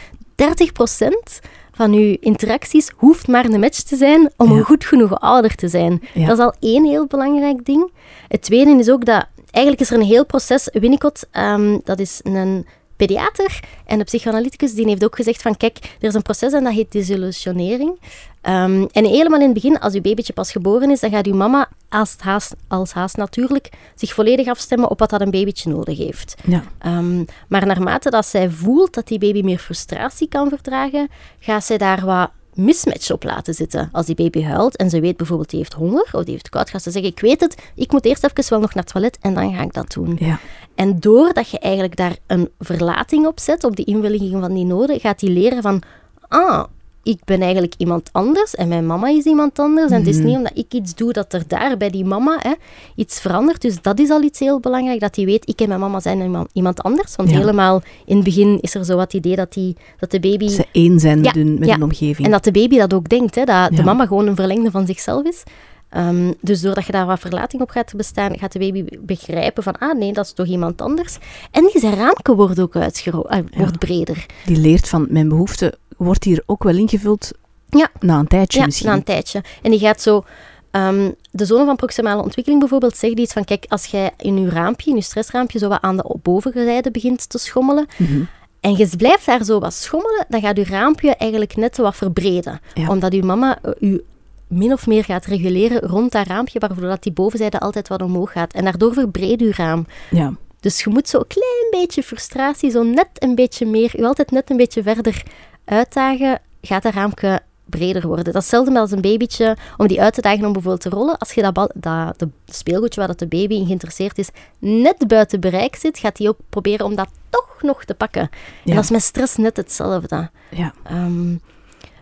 [1.72, 5.68] van uw interacties hoeft maar een match te zijn om een goed genoeg ouder te
[5.68, 6.02] zijn.
[6.14, 7.92] Dat is al één heel belangrijk ding.
[8.28, 10.68] Het tweede is ook dat eigenlijk is er een heel proces.
[10.72, 15.78] Winnicott, um, dat is een pediater en de psychoanalyticus, die heeft ook gezegd van kijk,
[16.00, 18.00] er is een proces en dat heet desillusionering.
[18.42, 21.34] Um, en helemaal in het begin, als uw babytje pas geboren is, dan gaat uw
[21.34, 25.98] mama als haast, als haast natuurlijk zich volledig afstemmen op wat dat een babytje nodig
[25.98, 26.34] heeft.
[26.44, 26.62] Ja.
[26.86, 31.78] Um, maar naarmate dat zij voelt dat die baby meer frustratie kan verdragen, gaat zij
[31.78, 33.88] daar wat mismatch op laten zitten.
[33.92, 36.70] Als die baby huilt en ze weet bijvoorbeeld die heeft honger of die heeft koud,
[36.70, 39.18] gaat ze zeggen, ik weet het, ik moet eerst even wel nog naar het toilet
[39.20, 40.16] en dan ga ik dat doen.
[40.20, 40.38] Ja.
[40.74, 45.00] En doordat je eigenlijk daar een verlating op zet, op die invulling van die noden,
[45.00, 45.82] gaat die leren van,
[46.28, 46.64] ah,
[47.04, 49.90] ik ben eigenlijk iemand anders en mijn mama is iemand anders.
[49.90, 50.26] En het is Mhm.
[50.26, 52.52] niet omdat ik iets doe dat er daar bij die mama hè,
[52.94, 53.60] iets verandert.
[53.62, 56.46] Dus dat is al iets heel belangrijk, dat hij weet, ik en mijn mama zijn
[56.52, 57.16] iemand, anders.
[57.16, 57.36] Want Ja.
[57.36, 60.48] helemaal in het begin is er zo wat idee dat, die, dat de baby...
[60.48, 61.74] Ze één zijn met, hun, met ja.
[61.74, 62.26] hun omgeving.
[62.26, 64.86] En dat de baby dat ook denkt, hè, dat de mama gewoon een verlengde van
[64.86, 65.42] zichzelf is.
[65.88, 69.78] Ehm, dus doordat je daar wat verlating op gaat bestaan, gaat de baby begrijpen van,
[69.78, 71.18] ah nee, dat is toch iemand anders.
[71.50, 74.26] En die zijn raamke wordt ook uitgero eh, wordt breder.
[74.46, 77.32] Die leert van, mijn behoefte wordt hier ook wel ingevuld
[77.68, 77.88] Ja.
[78.00, 78.88] na een tijdje Ja, misschien.
[78.88, 79.42] na een tijdje.
[79.62, 80.24] En die gaat zo...
[80.70, 84.48] ehm, de zone van proximale ontwikkeling bijvoorbeeld zegt iets van, kijk, als jij in je
[84.48, 88.22] raampje, in je stressraampje, zo wat aan de bovenzijde begint te schommelen, Mhm.
[88.60, 92.60] en je blijft daar zo wat schommelen, dan gaat je raampje eigenlijk net wat verbreden.
[92.74, 92.88] Ja.
[92.88, 94.04] Omdat je mama eh, u
[94.48, 98.32] min of meer gaat reguleren rond dat raampje, waardoor dat die bovenzijde altijd wat omhoog
[98.32, 98.52] gaat.
[98.52, 99.86] En daardoor verbreedt je raam.
[100.10, 100.32] Ja.
[100.60, 104.30] Dus je moet zo een klein beetje frustratie, zo net een beetje meer, je altijd
[104.30, 105.22] net een beetje verder
[105.64, 108.24] uitdagen, gaat dat raampje breder worden.
[108.24, 111.18] Dat is hetzelfde als een babytje, om die uit te dagen om bijvoorbeeld te rollen.
[111.18, 115.04] Als je dat, bal- dat de speelgoedje waar dat de baby in geïnteresseerd is, net
[115.06, 118.30] buiten bereik zit, gaat hij ook proberen om dat toch nog te pakken.
[118.64, 120.30] En dat is met stress net hetzelfde.
[120.50, 120.72] ja.
[120.84, 121.36] Ehm,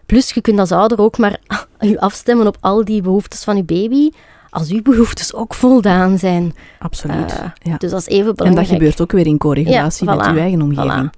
[0.06, 1.38] plus, je kunt als ouder ook maar
[1.80, 4.10] je afstemmen op al die behoeftes van je baby,
[4.52, 6.54] als uw behoeftes ook voldaan zijn.
[6.78, 7.32] absoluut.
[7.32, 7.76] Eh, ja.
[7.76, 8.66] Dus dat is even En belangrijk.
[8.68, 11.10] dat gebeurt ook weer in co-regulatie Ja, met uw eigen omgeving.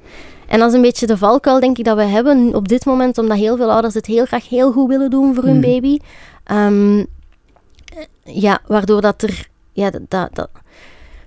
[0.46, 3.18] En dat is een beetje de valkuil, denk ik, dat we hebben op dit moment,
[3.18, 5.60] omdat heel veel ouders het heel graag heel goed willen doen voor hun Mm.
[5.60, 5.98] baby.
[6.44, 7.04] Ehm,
[8.24, 9.48] ja, waardoor dat er...
[9.72, 10.50] Ja, dat, dat, dat-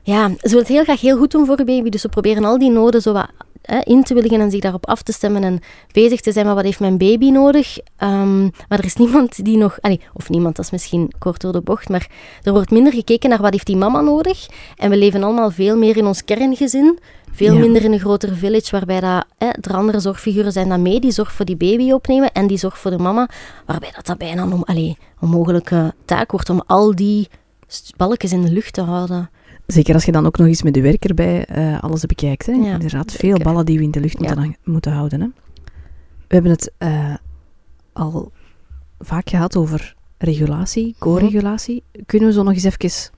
[0.03, 2.45] ja, ze willen het heel graag heel goed doen voor hun baby, dus ze proberen
[2.45, 3.27] al die noden zo wat
[3.67, 5.59] hè, in te willigen en zich daarop af te stemmen en
[5.91, 7.77] bezig te zijn met wat heeft mijn baby nodig.
[7.97, 9.81] Ehm, maar er is niemand die nog...
[9.81, 12.09] allee, of niemand, dat is misschien kort door de bocht, maar
[12.43, 14.47] er wordt minder gekeken naar wat heeft die mama nodig.
[14.75, 16.99] En we leven allemaal veel meer in ons kerngezin.
[17.31, 17.59] Veel Ja.
[17.59, 21.11] minder in een groter village, waarbij dat, hè, er andere zorgfiguren zijn dan mee, die
[21.11, 23.29] zorg voor die baby opnemen en die zorg voor de mama.
[23.65, 27.27] Waarbij dat, dat bijna een onmogelijke taak wordt om al die
[27.97, 29.29] balkjes in de lucht te houden.
[29.67, 32.45] Zeker als je dan ook nog eens met de werker bij eh, alles bekijkt.
[32.45, 32.51] Hè.
[32.51, 33.27] Ja, Inderdaad, zeker.
[33.27, 35.21] veel ballen die we in de lucht moeten, moeten houden.
[35.21, 35.27] Hè.
[36.27, 37.15] We hebben het eh,
[37.93, 38.31] al
[38.99, 41.83] vaak gehad over regulatie, co-regulatie.
[42.05, 43.11] Kunnen we zo nog eens even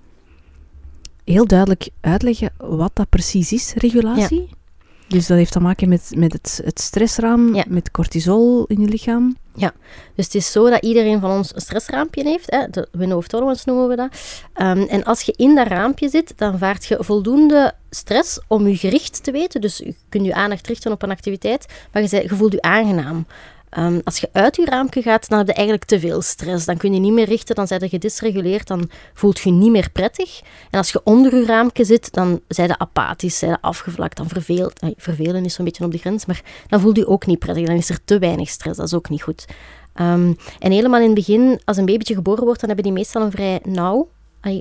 [1.24, 4.50] heel duidelijk uitleggen wat dat precies is, regulatie?
[5.10, 7.64] Dus dat heeft te maken met, met het, het stressraam, Ja.
[7.68, 9.38] met cortisol in je lichaam.
[10.16, 12.52] Dus het is zo dat iedereen van ons een stressraampje heeft.
[12.52, 12.68] Hè?
[12.70, 14.10] De window of tolerance noemen we dat.
[14.54, 18.76] Ehm, en als je in dat raampje zit, dan vaart je voldoende stress om je
[18.78, 19.62] gericht te weten.
[19.62, 23.26] Dus je kunt je aandacht richten op een activiteit, maar je, je voelt je aangenaam.
[23.70, 26.66] Ehm, als je uit je raampje gaat, dan heb je eigenlijk te veel stress.
[26.66, 29.90] Dan kun je niet meer richten, dan zijn je gedisreguleerd, dan voelt je niet meer
[29.92, 30.42] prettig.
[30.70, 34.80] En als je onder je raampje zit, dan zijn je apathisch, zijn afgevlakt, dan verveelt.
[34.80, 37.66] eh, Vervelen is zo'n beetje op de grens, maar dan voelt je ook niet prettig.
[37.68, 39.46] Dan is er te weinig stress, dat is ook niet goed.
[39.94, 43.22] Ehm, en helemaal in het begin, als een babytje geboren wordt, dan hebben die meestal
[43.22, 44.10] een vrij nauw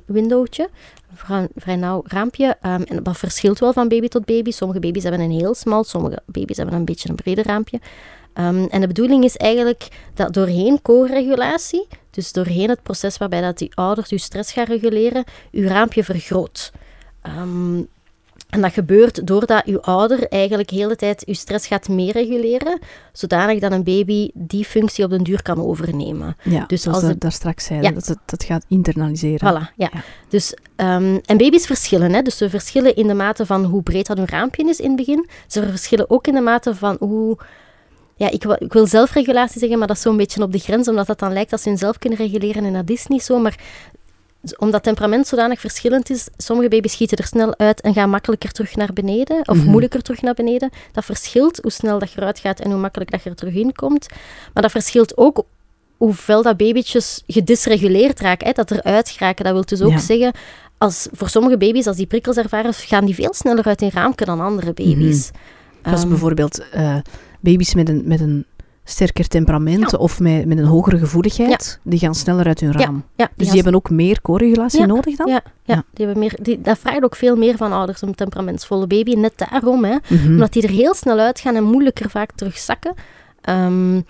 [0.07, 0.69] windowtje,
[1.11, 2.57] een vrij, vrij nauw raampje.
[2.61, 4.51] Ehm, en dat verschilt wel van baby tot baby.
[4.51, 7.81] Sommige baby's hebben een heel smal, sommige baby's hebben een beetje een breder raampje.
[8.39, 13.59] Ehm, en de bedoeling is eigenlijk dat doorheen co-regulatie, dus doorheen het proces waarbij dat
[13.59, 16.73] die ouders uw stress gaan reguleren, uw raampje vergroot.
[17.23, 17.77] Ehm,
[18.51, 22.79] en dat gebeurt doordat uw ouder eigenlijk de hele tijd uw stress gaat meereguleren,
[23.13, 26.37] zodanig dat een baby die functie op den duur kan overnemen.
[26.43, 27.95] Ja, Dus zoals als de- daar straks zeiden, Ja.
[27.95, 29.53] dat het dat gaat internaliseren.
[29.55, 29.89] Voilà, ja.
[29.93, 30.03] Ja.
[30.29, 32.13] Dus, ehm, en baby's verschillen.
[32.13, 32.23] Hè?
[32.23, 34.97] Dus ze verschillen in de mate van hoe breed dat hun raampje is in het
[34.97, 35.29] begin.
[35.47, 37.39] Ze verschillen ook in de mate van hoe...
[38.19, 40.89] Ja, ik wil, ik wil zelfregulatie zeggen, maar dat is zo'n beetje op de grens,
[40.89, 43.39] omdat dat dan lijkt dat ze hun zelf kunnen reguleren en dat is niet zo.
[43.39, 43.59] Maar
[44.59, 48.77] omdat temperament zodanig verschillend is, sommige baby's schieten er snel uit en gaan makkelijker terug
[48.77, 49.67] naar beneden, of Mhm.
[49.67, 50.71] moeilijker terug naar beneden.
[50.93, 53.55] Dat verschilt hoe snel dat je eruit gaat en hoe makkelijk dat je er terug
[53.55, 54.07] in komt.
[54.55, 55.45] Maar dat verschilt ook
[55.97, 59.45] hoeveel dat babytjes gedisreguleerd raken, hè, dat eruit geraken.
[59.45, 59.99] Dat wil dus ook Ja.
[59.99, 60.33] zeggen,
[60.79, 64.25] als, voor sommige baby's, als die prikkels ervaren, gaan die veel sneller uit hun raamke
[64.25, 65.31] dan andere baby's.
[65.83, 66.97] Zoals Ehm, bijvoorbeeld eh,
[67.41, 68.45] baby's met een, met een
[68.85, 69.99] sterker temperament Ja.
[69.99, 73.05] of met, met een hogere gevoeligheid, die gaan sneller uit hun raam.
[73.17, 75.27] ja, Dus die gaan hebben ook meer co-regulatie nodig dan?
[75.29, 75.85] Ja, ja, Ja.
[75.93, 79.15] Die hebben meer, die, dat vraagt ook veel meer van ouders, een temperamentsvolle baby.
[79.15, 80.27] Net daarom, hè, Mhm.
[80.27, 82.95] omdat die er heel snel uitgaan en moeilijker vaak terugzakken.
[83.41, 84.01] Ehm,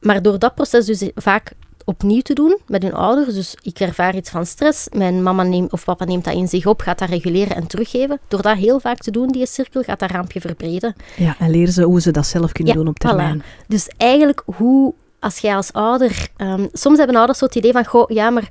[0.00, 1.52] maar door dat proces dus vaak
[1.90, 5.72] opnieuw te doen met hun ouders, dus ik ervaar iets van stress, mijn mama neemt,
[5.72, 8.18] of papa neemt dat in zich op, gaat dat reguleren en teruggeven.
[8.28, 10.94] Door dat heel vaak te doen, die cirkel, gaat dat raampje verbreden.
[11.16, 13.08] Ja, en leren ze hoe ze dat zelf kunnen Ja, doen op voilà.
[13.08, 13.42] termijn.
[13.68, 16.28] Dus eigenlijk hoe, als jij als ouder...
[16.36, 18.48] ehm, soms hebben ouders zo het idee van, goh, ja, maar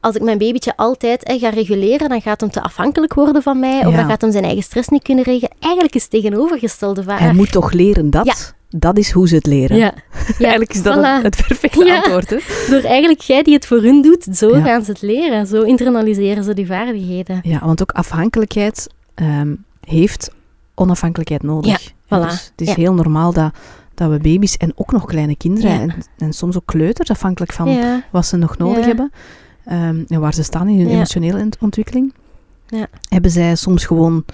[0.00, 3.58] als ik mijn babytje altijd hè, ga reguleren, dan gaat hem te afhankelijk worden van
[3.60, 3.96] mij, of Ja.
[3.96, 5.50] dan gaat hem zijn eigen stress niet kunnen regelen.
[5.60, 7.20] Eigenlijk is het tegenovergestelde waar.
[7.20, 8.26] Hij moet toch leren dat?
[8.26, 8.34] Ja,
[8.76, 9.76] dat is hoe ze het leren.
[9.76, 9.94] Ja.
[10.38, 11.22] eigenlijk is dat voilà.
[11.22, 11.96] het, het perfecte Ja.
[11.96, 12.30] antwoord.
[12.30, 12.36] Hè?
[12.70, 14.62] Door eigenlijk jij die het voor hun doet, zo Ja.
[14.62, 15.46] gaan ze het leren.
[15.46, 17.40] Zo internaliseren ze die vaardigheden.
[17.42, 20.30] Ja, want ook afhankelijkheid ehm, heeft
[20.74, 21.90] onafhankelijkheid nodig.
[21.92, 21.94] Voilà.
[22.08, 23.52] Dus het is heel normaal dat,
[23.94, 27.78] dat we baby's en ook nog kleine kinderen en, en soms ook kleuters, afhankelijk van
[28.10, 29.12] wat ze nog nodig hebben
[29.64, 32.14] ehm, en waar ze staan in hun emotionele ontwikkeling,
[32.66, 32.86] Ja.
[33.08, 34.24] hebben zij soms gewoon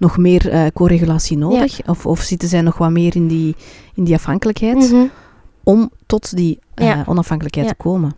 [0.00, 3.56] nog meer eh co-regulatie nodig of, of zitten zij nog wat meer in die,
[3.94, 5.04] in die afhankelijkheid Mhm.
[5.64, 7.04] om tot die eh, Ja.
[7.06, 7.72] onafhankelijkheid Ja.
[7.72, 8.14] te komen.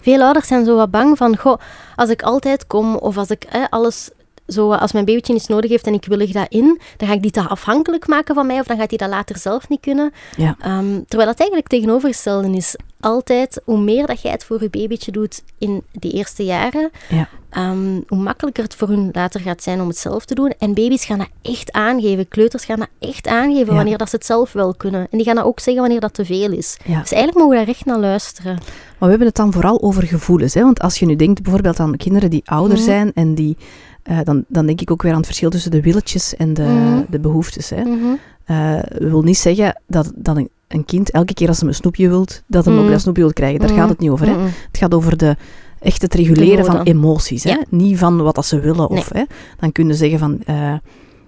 [0.00, 1.58] Veel ouders zijn zo wat bang van, goh,
[1.96, 4.10] als ik altijd kom of als ik eh, alles
[4.46, 7.22] zo, als mijn babytje iets nodig heeft en ik willig dat in, dan ga ik
[7.22, 10.12] die te afhankelijk maken van mij of dan gaat hij dat later zelf niet kunnen.
[10.36, 10.56] Ja.
[10.60, 12.76] Ehm, terwijl dat eigenlijk tegenovergestelde is.
[13.00, 17.28] Altijd, hoe meer dat jij het voor je babytje doet in die eerste jaren, Ja.
[17.52, 20.52] Ehm, hoe makkelijker het voor hun later gaat zijn om het zelf te doen.
[20.58, 22.28] En baby's gaan dat echt aangeven.
[22.28, 23.74] Kleuters gaan dat echt aangeven Ja.
[23.74, 25.00] wanneer dat ze het zelf wel kunnen.
[25.10, 26.76] En die gaan dat ook zeggen wanneer dat te veel is.
[26.84, 27.00] Ja.
[27.00, 28.52] Dus eigenlijk mogen we daar echt naar luisteren.
[28.54, 28.62] Maar
[28.98, 30.54] we hebben het dan vooral over gevoelens.
[30.54, 30.62] Hè?
[30.62, 32.86] Want als je nu denkt bijvoorbeeld aan kinderen die ouder Mhm.
[32.86, 33.56] zijn en die...
[34.02, 36.62] eh, dan, dan denk ik ook weer aan het verschil tussen de willetjes en de,
[36.62, 37.02] Mhm.
[37.10, 37.70] de behoeftes.
[37.70, 37.82] Hè?
[37.84, 38.06] Mhm.
[38.44, 42.08] Eh, wil niet zeggen dat, dat een, een kind elke keer als hem een snoepje
[42.08, 42.90] wilt, dat hem ook Mhm.
[42.90, 43.60] dat snoepje wil krijgen.
[43.60, 44.26] Daar gaat het niet over.
[44.26, 44.32] Hè?
[44.42, 45.36] Het gaat over de,
[45.82, 47.44] echt het reguleren van emoties.
[47.44, 47.50] Hè?
[47.50, 47.64] Ja.
[47.70, 48.88] Niet van wat dat ze willen.
[48.90, 49.22] Of, hè?
[49.58, 50.40] Dan kunnen ze zeggen van...
[50.44, 50.74] eh,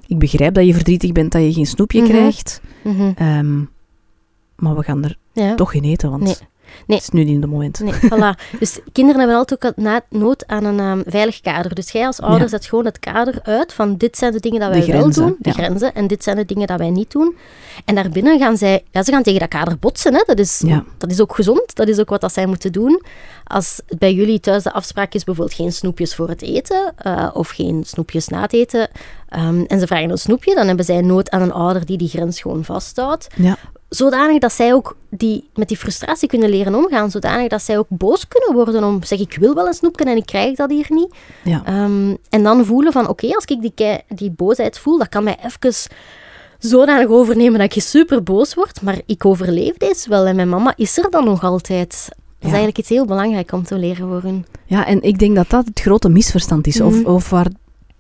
[0.07, 2.09] ik begrijp dat je verdrietig bent dat je geen snoepje Mhm.
[2.11, 2.61] krijgt.
[2.85, 3.13] Mhm.
[3.17, 3.59] ehm,
[4.57, 5.55] maar we gaan er Ja.
[5.55, 6.35] toch geen eten, want Nee.
[6.87, 6.97] Nee.
[6.99, 7.81] het is nu niet het moment.
[7.81, 8.41] Nee, voilà.
[8.59, 11.75] Dus kinderen hebben altijd ook na- nood aan een ehm, veilig kader.
[11.75, 14.73] Dus jij als ouder zet gewoon het kader uit van dit zijn de dingen dat
[14.73, 17.37] De wij wel doen, de grenzen, en dit zijn de dingen dat wij niet doen.
[17.85, 20.15] En daarbinnen gaan zij, ja, ze gaan tegen dat kader botsen.
[20.15, 20.23] Hè.
[20.27, 20.63] Dat, is,
[20.99, 23.03] dat is ook gezond, dat is ook wat dat zij moeten doen.
[23.45, 27.49] Als bij jullie thuis de afspraak is bijvoorbeeld geen snoepjes voor het eten, eh, of
[27.49, 28.89] geen snoepjes na het eten,
[29.29, 32.09] ehm, en ze vragen een snoepje, dan hebben zij nood aan een ouder die die
[32.09, 33.57] grens gewoon vasthoudt Ja.
[33.95, 37.11] Zodanig dat zij ook die, met die frustratie kunnen leren omgaan.
[37.11, 40.17] Zodanig dat zij ook boos kunnen worden om, zeg, ik wil wel een snoepje en
[40.17, 41.15] ik krijg dat hier niet.
[41.45, 41.63] Ja.
[41.65, 45.37] Ehm, en dan voelen van, oké, als ik die, die boosheid voel, dat kan mij
[45.45, 45.75] even
[46.59, 50.73] zodanig overnemen dat ik super boos word, maar ik overleef deze wel en mijn mama
[50.77, 51.91] is er dan nog altijd.
[51.91, 52.47] Dat is Ja.
[52.49, 54.47] eigenlijk iets heel belangrijk om te leren voor hun.
[54.67, 56.81] Ja, en ik denk dat dat het grote misverstand is.
[56.81, 57.11] Of, Mhm.
[57.11, 57.49] of waar,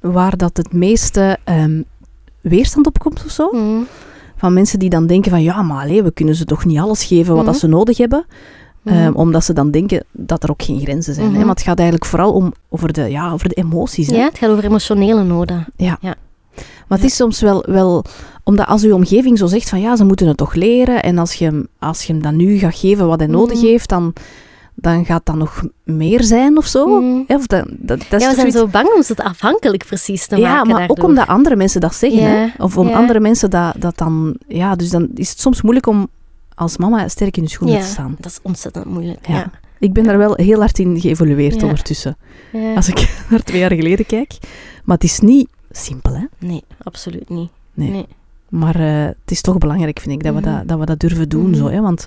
[0.01, 1.83] waar dat het meeste ehm,
[2.41, 3.49] weerstand op komt of zo.
[3.53, 3.83] Mhm.
[4.45, 7.05] Van mensen die dan denken van, ja, maar allee, we kunnen ze toch niet alles
[7.05, 7.63] geven wat dat Mhm.
[7.63, 8.25] ze nodig hebben.
[8.83, 8.95] Mhm.
[8.95, 11.27] Ehm, omdat ze dan denken dat er ook geen grenzen zijn.
[11.27, 11.33] Hè?
[11.33, 11.41] Mhm.
[11.47, 14.07] Maar het gaat eigenlijk vooral om, over, de, ja, over de emoties.
[14.11, 14.17] Hè?
[14.17, 15.67] Ja, het gaat over emotionele noden.
[16.89, 18.05] Maar het is soms wel, wel...
[18.43, 21.03] Omdat als uw omgeving zo zegt van, ja, ze moeten het toch leren.
[21.03, 23.89] En als je, hem- als je hem dan nu gaat geven wat hij nodig heeft,
[23.89, 24.13] dan,
[24.75, 27.01] dan gaat dat nog meer zijn of zo.
[27.01, 27.23] Mhm.
[27.27, 30.27] Hè, Of dat, dat, dat is Ja, we zijn zo bang om het afhankelijk precies
[30.27, 30.97] te Ja, maken maar daardoor.
[30.99, 32.21] ook omdat andere mensen dat zeggen.
[32.21, 32.49] Ja, Hè?
[32.59, 32.97] Of om ja.
[32.97, 34.37] andere mensen dat, dat dan...
[34.49, 36.09] Ja, dus dan is het soms moeilijk om
[36.55, 38.15] als mama sterk in je schoenen ja, te staan.
[38.21, 39.27] dat is ontzettend moeilijk.
[39.27, 39.35] Ja.
[39.35, 39.51] Ja.
[39.79, 41.63] Ik ben daar wel heel hard in geëvolueerd Ja.
[41.63, 42.17] ondertussen.
[42.53, 42.75] Ja.
[42.75, 44.33] Als ik naar twee jaar geleden kijk.
[44.85, 46.25] Maar het is niet simpel, hè.
[46.39, 47.51] Nee, absoluut niet.
[47.75, 47.91] Nee.
[47.91, 48.07] Nee.
[48.49, 50.51] Maar eh, het is toch belangrijk, vind ik, dat, we, Mhm.
[50.59, 51.51] dat, dat we dat durven doen.
[51.51, 51.55] Mhm.
[51.59, 51.81] Zo, hè?
[51.81, 52.07] Want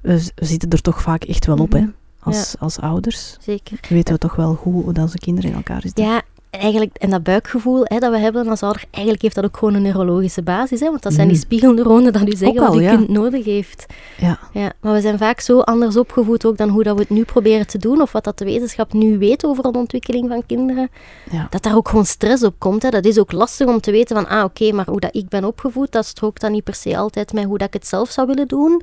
[0.00, 1.80] we, zitten er toch vaak echt wel op, hè.
[1.80, 1.90] Mhm.
[2.24, 3.80] Als, als ouders Zeker.
[3.88, 6.04] weten we toch wel hoe, hoe onze kinderen in elkaar zitten.
[6.04, 9.56] Ja, eigenlijk, en dat buikgevoel hè, dat we hebben als ouder, eigenlijk heeft dat ook
[9.56, 10.80] gewoon een neurologische basis.
[10.80, 11.44] Hè, want dat zijn die Mhm.
[11.44, 12.96] spiegelneuronen dat u zeggen al, wat uw ja.
[12.96, 13.86] kind nodig heeft.
[14.18, 14.38] Ja.
[14.52, 17.24] Ja, maar we zijn vaak zo anders opgevoed ook dan hoe dat we het nu
[17.24, 20.88] proberen te doen, of wat dat de wetenschap nu weet over de ontwikkeling van kinderen.
[21.30, 21.46] Ja.
[21.50, 22.82] Dat daar ook gewoon stress op komt.
[22.82, 22.88] Hè.
[22.90, 25.44] Dat is ook lastig om te weten van, ah oké, maar hoe dat ik ben
[25.44, 28.26] opgevoed, dat strookt dan niet per se altijd met hoe dat ik het zelf zou
[28.26, 28.82] willen doen.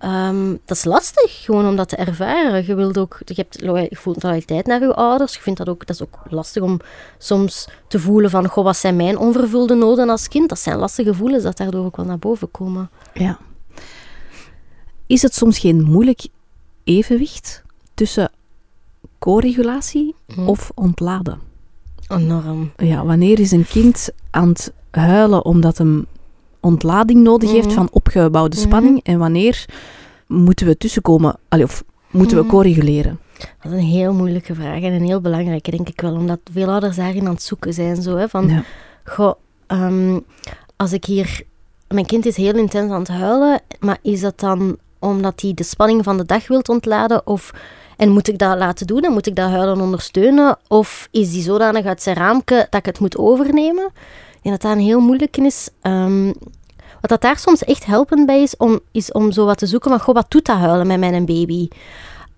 [0.00, 2.66] Ehm, dat is lastig, gewoon om dat te ervaren.
[2.66, 5.34] Je, wilt ook, je, hebt, je voelt loyaliteit naar je ouders.
[5.34, 6.80] Je vindt dat ook, dat is ook lastig om
[7.18, 10.48] soms te voelen van, goh, wat zijn mijn onvervulde noden als kind?
[10.48, 12.90] Dat zijn lastige gevoelens dat daardoor ook wel naar boven komen.
[13.14, 13.38] Ja.
[15.06, 16.26] Is het soms geen moeilijk
[16.84, 17.62] evenwicht
[17.94, 18.30] tussen
[19.18, 20.48] co-regulatie Hm.
[20.48, 21.40] of ontladen?
[22.08, 22.72] Enorm.
[22.76, 26.06] Ja, wanneer is een kind aan het huilen omdat hem
[26.60, 27.74] ontlading nodig heeft Mhm.
[27.74, 28.66] van opgebouwde Mhm.
[28.66, 29.64] spanning en wanneer
[30.26, 32.52] moeten we tussenkomen, allee, of moeten we Mhm.
[32.52, 33.18] co-reguleren?
[33.62, 36.12] Dat is een heel moeilijke vraag en een heel belangrijke, denk ik wel.
[36.14, 38.02] Omdat veel ouders daarin aan het zoeken zijn.
[38.02, 38.62] Zo, hè, van, Ja.
[39.04, 39.34] Goh,
[39.66, 40.18] ehm,
[40.76, 41.42] als ik hier...
[41.88, 45.62] Mijn kind is heel intens aan het huilen, maar is dat dan omdat hij de
[45.62, 47.26] spanning van de dag wil ontladen?
[47.26, 47.50] Of,
[47.96, 50.58] en moet ik dat laten doen en moet ik dat huilen ondersteunen?
[50.68, 53.88] Of is die zodanig uit zijn raamke dat ik het moet overnemen?
[54.42, 55.68] Ik denk dat dat een heel moeilijk is.
[55.82, 56.26] Ehm,
[57.00, 59.90] wat dat daar soms echt helpend bij is, om, is om zo wat te zoeken
[59.90, 61.68] van, goh, wat doet dat huilen met mijn baby?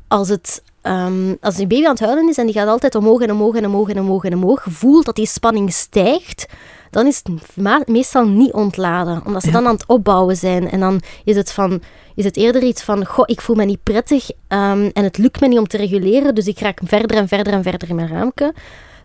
[0.09, 0.62] Als het...
[0.82, 3.55] ehm, als die baby aan het huilen is en die gaat altijd omhoog en omhoog
[3.57, 6.46] en omhoog en omhoog en omhoog, voelt dat die spanning stijgt,
[6.90, 9.22] dan is het meestal niet ontladen.
[9.26, 9.53] Omdat ze Ja.
[9.55, 10.70] dan aan het opbouwen zijn.
[10.70, 11.82] En dan is het, van,
[12.14, 15.40] is het eerder iets van, goh, ik voel me niet prettig ehm, en het lukt
[15.40, 18.09] me niet om te reguleren, dus ik raak verder en verder en verder in mijn
[18.09, 18.55] raamke.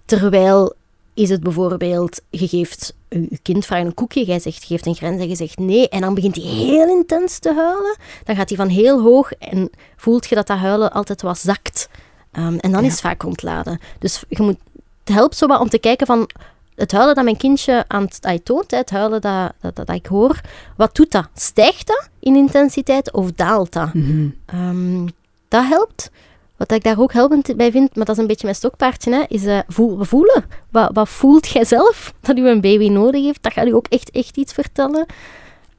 [0.05, 0.73] Terwijl
[1.17, 5.21] is het bijvoorbeeld, je geeft je kind vraagt een koekje, jij zegt, geeft een grens
[5.21, 7.97] en je zegt nee, en dan begint hij heel intens te huilen.
[8.23, 11.89] Dan gaat hij van heel hoog en voelt je dat dat huilen altijd wat zakt.
[12.31, 12.85] Ehm, en dan Ja.
[12.85, 13.79] is het vaak ontladen.
[13.99, 14.57] Dus je moet,
[15.03, 16.29] het helpt zo wat om te kijken van
[16.75, 19.95] het huilen dat mijn kindje aan het, dat toont, het huilen dat, dat, dat, dat
[19.95, 20.41] ik hoor,
[20.77, 21.27] wat doet dat?
[21.35, 23.93] Stijgt dat in intensiteit of daalt dat?
[23.93, 24.27] Mhm.
[24.45, 25.07] Ehm,
[25.47, 26.11] dat helpt.
[26.57, 29.23] Wat ik daar ook helpend bij vind, maar dat is een beetje mijn stokpaardje, hè,
[29.27, 30.45] is eh, voel- voelen.
[30.71, 33.43] Wat, wat voelt jij zelf dat je een baby nodig heeft?
[33.43, 35.05] Dat gaat u ook echt, echt iets vertellen.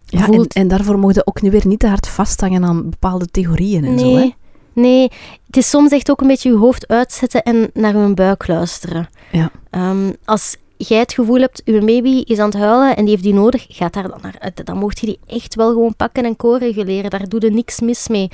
[0.07, 3.27] Ja, en, Voelt- en daarvoor mogen ook nu weer niet te hard vasthangen aan bepaalde
[3.27, 4.05] theorieën en zo.
[4.07, 4.13] Hè?
[4.21, 4.35] Nee,
[4.73, 5.11] nee.
[5.47, 9.09] Het is soms echt ook een beetje je hoofd uitzetten en naar je buik luisteren.
[9.33, 9.51] Ja.
[9.71, 13.23] Ehm, als jij het gevoel hebt, je baby is aan het huilen en die heeft
[13.23, 14.67] die nodig, gaat daar dan naar uit.
[14.67, 17.11] Dan mocht je die echt wel gewoon pakken en co-reguleren.
[17.11, 18.29] Daar doe je niks mis mee.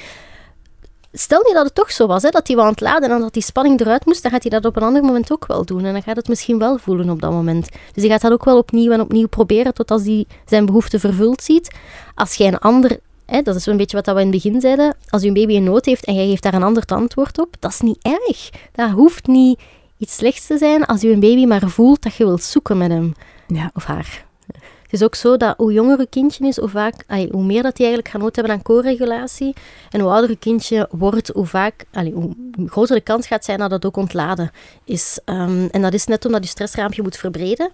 [1.17, 3.21] Stel je dat het toch zo was, hè, dat hij wel aan het laden en
[3.21, 5.65] dat die spanning eruit moest, dan gaat hij dat op een ander moment ook wel
[5.65, 5.85] doen.
[5.85, 7.69] En dan gaat het misschien wel voelen op dat moment.
[7.93, 10.99] Dus hij gaat dat ook wel opnieuw en opnieuw proberen tot als hij zijn behoefte
[10.99, 11.71] vervuld ziet.
[12.15, 14.97] Als jij een ander, hè, dat is een beetje wat we in het begin zeiden,
[15.09, 17.71] als je baby een nood heeft en jij geeft daar een ander antwoord op, dat
[17.71, 18.51] is niet erg.
[18.73, 19.61] Dat hoeft niet
[19.99, 22.91] iets slechts te zijn als je een baby maar voelt dat je wilt zoeken met
[22.91, 23.15] hem
[23.47, 23.71] Ja.
[23.75, 24.25] of haar.
[24.95, 27.77] Het is ook zo dat hoe jonger een kindje is, hoe, vaak, hoe meer dat
[27.77, 29.55] die eigenlijk gaat nood hebben aan co-regulatie.
[29.91, 32.35] En hoe ouder een kindje wordt, hoe, vaak, allee, hoe
[32.67, 34.51] groter de kans gaat zijn dat het ook ontladen
[34.85, 35.19] is.
[35.25, 37.71] Ehm, en dat is net omdat je stressraampje moet verbreden.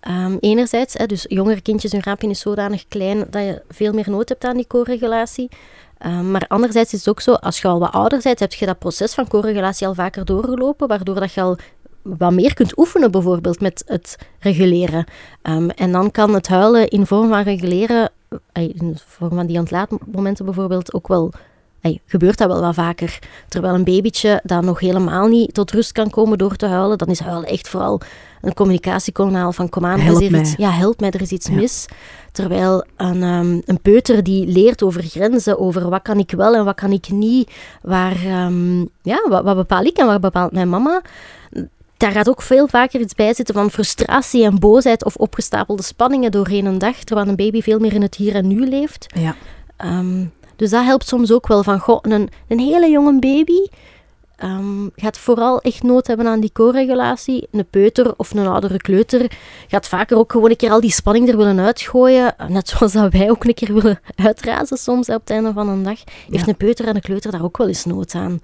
[0.00, 4.10] Ehm, enerzijds, hè, dus jongere kindjes, hun raampje is zodanig klein dat je veel meer
[4.10, 5.48] nood hebt aan die co-regulatie.
[5.98, 8.66] Ehm, maar anderzijds is het ook zo, als je al wat ouder bent, heb je
[8.66, 11.56] dat proces van co-regulatie al vaker doorgelopen, waardoor dat je al
[12.02, 15.04] wat meer kunt oefenen, bijvoorbeeld met het reguleren.
[15.42, 18.10] Ehm, en dan kan het huilen in vorm van reguleren,
[18.52, 21.32] in vorm van die ontlaatmomenten bijvoorbeeld, ook wel,
[21.80, 23.18] eh, gebeurt dat wel wat vaker.
[23.48, 27.08] Terwijl een babytje dat nog helemaal niet tot rust kan komen door te huilen, dan
[27.08, 28.00] is huilen echt vooral
[28.40, 30.40] een communicatiekanaal van kom aan, er is Help mij.
[30.40, 31.54] iets, ja, help mij, er is iets Ja.
[31.54, 31.86] mis.
[32.32, 36.64] Terwijl een, ehm, een peuter die leert over grenzen, over wat kan ik wel en
[36.64, 37.50] wat kan ik niet,
[37.82, 41.02] waar, ehm, ja, wat, wat bepaal ik en wat bepaalt mijn mama,
[42.02, 46.30] daar gaat ook veel vaker iets bij zitten van frustratie en boosheid of opgestapelde spanningen
[46.30, 49.06] doorheen een dag, terwijl een baby veel meer in het hier en nu leeft.
[49.18, 49.34] Ja.
[49.76, 50.24] Ehm,
[50.56, 53.66] dus dat helpt soms ook wel van, goh, een, een hele jonge baby
[54.36, 57.48] ehm, gaat vooral echt nood hebben aan die co-regulatie.
[57.50, 59.30] Een peuter of een oudere kleuter
[59.68, 62.34] gaat vaker ook gewoon een keer al die spanning er willen uitgooien.
[62.48, 65.82] Net zoals dat wij ook een keer willen uitrazen soms op het einde van een
[65.82, 65.98] dag.
[66.30, 66.48] Heeft Ja.
[66.48, 68.40] een peuter en een kleuter daar ook wel eens nood aan.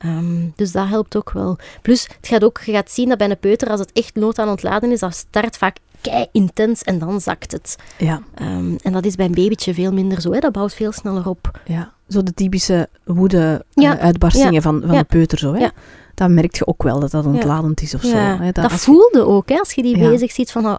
[0.00, 1.58] Ehm, dus dat helpt ook wel.
[1.82, 4.38] Plus, het gaat ook, je gaat zien dat bij een peuter, als het echt nood
[4.38, 7.76] aan ontladen is, dat start vaak kei intens en dan zakt het.
[7.98, 8.22] Ja.
[8.34, 10.32] Ehm, en dat is bij een babytje veel minder zo.
[10.32, 10.38] Hè?
[10.38, 11.60] Dat bouwt veel sneller op.
[11.64, 11.92] ja.
[12.08, 13.98] Zo de typische woede Ja.
[13.98, 14.60] eh, Ja.
[14.60, 15.38] van, van de peuter.
[15.38, 15.58] Zo, hè?
[15.60, 15.70] Ja.
[16.14, 18.16] Dan merk je ook wel dat dat ontladend is of zo.
[18.16, 18.52] Ja, Hè?
[18.52, 19.58] dat je- voelde ook, hè?
[19.58, 20.76] als je die bezig ziet van, oh,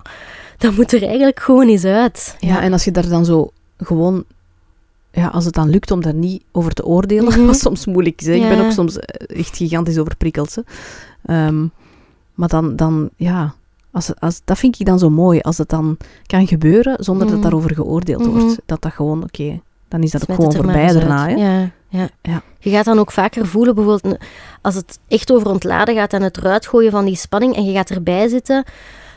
[0.58, 2.36] dat moet er eigenlijk gewoon eens uit.
[2.40, 4.24] Ja, en als je daar dan zo gewoon...
[5.12, 7.46] Ja, als het dan lukt om daar niet over te oordelen, Mhm.
[7.46, 8.28] wat soms moeilijk is.
[8.28, 8.34] hè.
[8.34, 10.56] Ik ben ook soms eh, echt gigantisch overprikkeld.
[10.56, 10.62] hè.
[11.26, 11.66] Ehm,
[12.34, 13.54] maar dan, dan ja...
[13.94, 17.34] Als, als, dat vind ik dan zo mooi, als het dan kan gebeuren zonder dat
[17.36, 17.42] Mhm.
[17.44, 18.30] daarover geoordeeld Mhm.
[18.40, 18.60] wordt.
[18.66, 21.28] Dat dat gewoon, oké, dan is dat ook gewoon voorbij daarna.
[21.30, 21.36] Hè?
[21.36, 22.10] Ja, ja.
[22.22, 22.42] Ja.
[22.60, 24.18] Je gaat dan ook vaker voelen, bijvoorbeeld
[24.62, 27.74] als het echt over ontladen gaat en het eruit gooien van die spanning en je
[27.74, 28.64] gaat erbij zitten,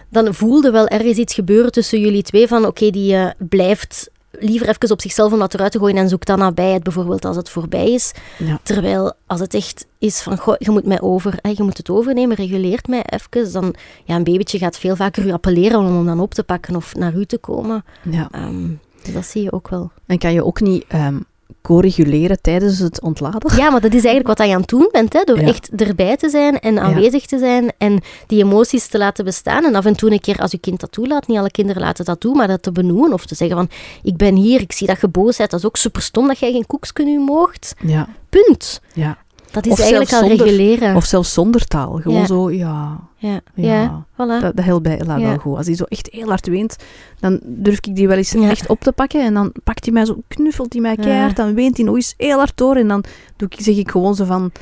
[0.09, 4.69] dan voelde wel ergens iets gebeuren tussen jullie twee van oké, die eh, blijft liever
[4.69, 7.51] even op zichzelf om dat eruit te gooien en zoekt dan nabijheid, bijvoorbeeld als het
[7.51, 8.13] voorbij is.
[8.39, 8.59] Ja.
[8.63, 11.91] Terwijl als het echt is van, goh, je moet mij over, hè, je moet het
[11.91, 13.75] overnemen, reguleert mij even, dan,
[14.05, 16.95] ja, een babytje gaat veel vaker u appelleren om hem dan op te pakken of
[16.95, 17.85] naar u te komen.
[18.03, 18.29] Ja.
[18.31, 18.69] Ehm,
[19.03, 19.91] dus dat zie je ook wel.
[20.07, 21.17] En kan je ook niet ehm
[21.65, 23.57] co-reguleren tijdens het ontladen?
[23.57, 25.47] Ja, maar dat is eigenlijk wat je aan het doen bent, hè, door Ja.
[25.47, 29.65] echt erbij te zijn en aanwezig te zijn en die emoties te laten bestaan.
[29.65, 32.05] En af en toe een keer, als je kind dat toelaat, niet alle kinderen laten
[32.05, 33.69] dat doen, maar dat te benoemen of te zeggen van,
[34.03, 36.39] ik ben hier, ik zie dat je boos bent, dat is ook super stom dat
[36.39, 37.75] jij geen koekjes nu moogt.
[37.87, 38.09] Ja.
[38.29, 38.81] Punt.
[38.95, 39.19] ja.
[39.55, 40.97] Dat is Of eigenlijk al zonder- reguleren.
[40.97, 41.93] Of zelfs zonder taal.
[42.03, 42.27] Gewoon Ja.
[42.27, 43.01] zo, ja...
[43.17, 43.73] ja, Ja.
[43.83, 44.05] ja.
[44.13, 44.41] voilà.
[44.41, 45.57] Dat, dat helpt bij Ella wel goed.
[45.57, 46.77] Als hij zo echt heel hard weent,
[47.21, 49.25] dan durf ik die wel eens echt op te pakken.
[49.25, 51.37] En dan pakt hij mij zo, knuffelt hij mij keihard.
[51.37, 52.77] Dan weent hij nog eens heel hard door.
[52.77, 53.05] En dan
[53.37, 54.53] doe ik, zeg ik gewoon zo van,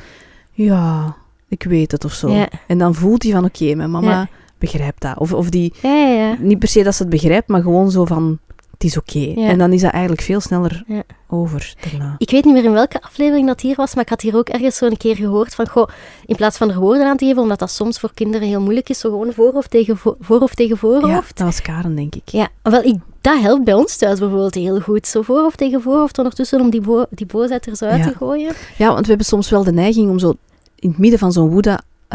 [0.51, 1.15] ja,
[1.47, 2.45] ik weet het of zo.
[2.67, 4.27] En dan voelt hij van, oké, mijn mama
[4.57, 5.17] begrijpt dat.
[5.17, 5.73] Of, of die,
[6.39, 8.39] niet per se dat ze het begrijpt, maar gewoon zo van,
[8.83, 9.39] het is oké.
[9.41, 9.47] Ja.
[9.47, 11.03] En dan is dat eigenlijk veel sneller Ja.
[11.27, 12.15] over daarna.
[12.17, 14.49] Ik weet niet meer in welke aflevering dat hier was, maar ik had hier ook
[14.49, 15.87] ergens zo een keer gehoord van, goh,
[16.25, 18.89] in plaats van er woorden aan te geven, omdat dat soms voor kinderen heel moeilijk
[18.89, 21.37] is, zo gewoon voorhoofd tegen, vo- voorhoofd, tegen Ja, voorhoofd.
[21.37, 22.29] dat was Karen, denk ik.
[22.29, 25.07] Ja, wel, ik, dat helpt bij ons thuis bijvoorbeeld heel goed.
[25.07, 28.09] Zo voorhoofd tegen voorhoofd ondertussen om die, bo die boosheid er zo uit Ja.
[28.11, 28.53] te gooien.
[28.77, 30.33] Ja, want we hebben soms wel de neiging om zo
[30.75, 31.49] in het midden van zo'n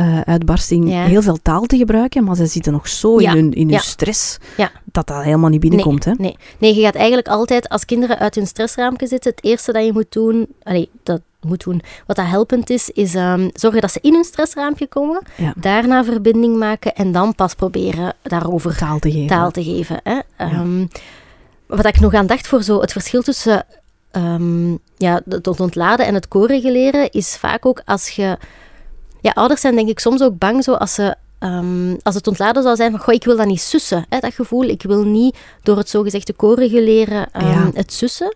[0.05, 1.05] woede-uitbarsting Ja.
[1.05, 3.81] heel veel taal te gebruiken, maar ze zitten nog zo Ja, in hun, in hun
[3.81, 4.39] stress
[4.85, 6.05] dat dat helemaal niet binnenkomt.
[6.05, 6.13] hè?
[6.19, 9.85] Nee, nee, je gaat eigenlijk altijd, als kinderen uit hun stressraamje zitten, het eerste dat
[9.85, 13.93] je moet doen, allee, dat moet doen, wat dat helpend is, is ehm, zorgen dat
[13.93, 15.23] ze in hun stressraampje komen,
[15.57, 19.27] daarna verbinding maken en dan pas proberen daarover Taal te geven.
[19.27, 20.01] taal te geven.
[20.03, 20.19] Hè.
[20.37, 20.87] Ehm,
[21.67, 23.65] wat ik nog aan dacht voor zo het verschil tussen
[24.11, 28.39] ehm, ja, het het ontladen en het co-reguleren is vaak ook als je...
[29.21, 31.15] Ja, ouders zijn denk ik soms ook bang zo als ze...
[31.39, 34.35] ehm, als het ontladen zou zijn van, goh, ik wil dat niet sussen, hè, dat
[34.35, 34.63] gevoel.
[34.65, 37.71] Ik wil niet door het zogezegde co-reguleren ehm, Ja.
[37.75, 38.35] het sussen.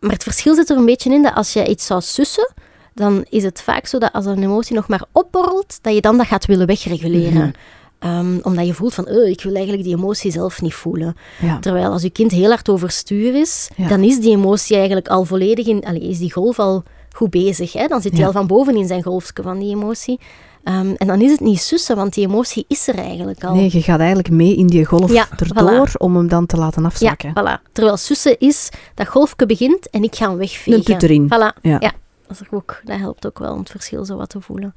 [0.00, 2.52] Maar het verschil zit er een beetje in dat als je iets zou sussen,
[2.94, 6.16] dan is het vaak zo dat als een emotie nog maar opborrelt, dat je dan
[6.16, 7.32] dat gaat willen wegreguleren.
[7.34, 7.50] Mhm.
[7.98, 11.16] Ehm, omdat je voelt van, "Eh, ik wil eigenlijk die emotie zelf niet voelen.
[11.40, 11.58] Ja.
[11.58, 15.66] Terwijl als je kind heel hard overstuur is, dan is die emotie eigenlijk al volledig
[15.66, 16.82] in, allee, is die golf al
[17.16, 17.72] goed bezig.
[17.72, 17.86] Hè?
[17.86, 18.26] Dan zit hij Ja.
[18.26, 20.20] al van boven in zijn golfje van die emotie.
[20.64, 23.54] Ehm, en dan is het niet sussen, want die emotie is er eigenlijk al.
[23.54, 26.82] Nee, je gaat eigenlijk mee in die golf Ja, erdoor om hem dan te laten
[26.82, 27.30] ja, afzakken.
[27.30, 27.72] voilà.
[27.72, 30.72] Terwijl sussen is, dat golfje begint en ik ga hem wegvegen.
[30.72, 31.26] Een tut erin.
[31.26, 31.60] Voilà.
[31.62, 31.76] Ja.
[31.80, 31.92] Ja.
[32.26, 34.72] Dat, is ook, dat helpt ook wel om het verschil zo wat te voelen.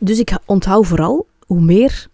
[0.00, 2.06] Dus ik onthoud vooral, hoe meer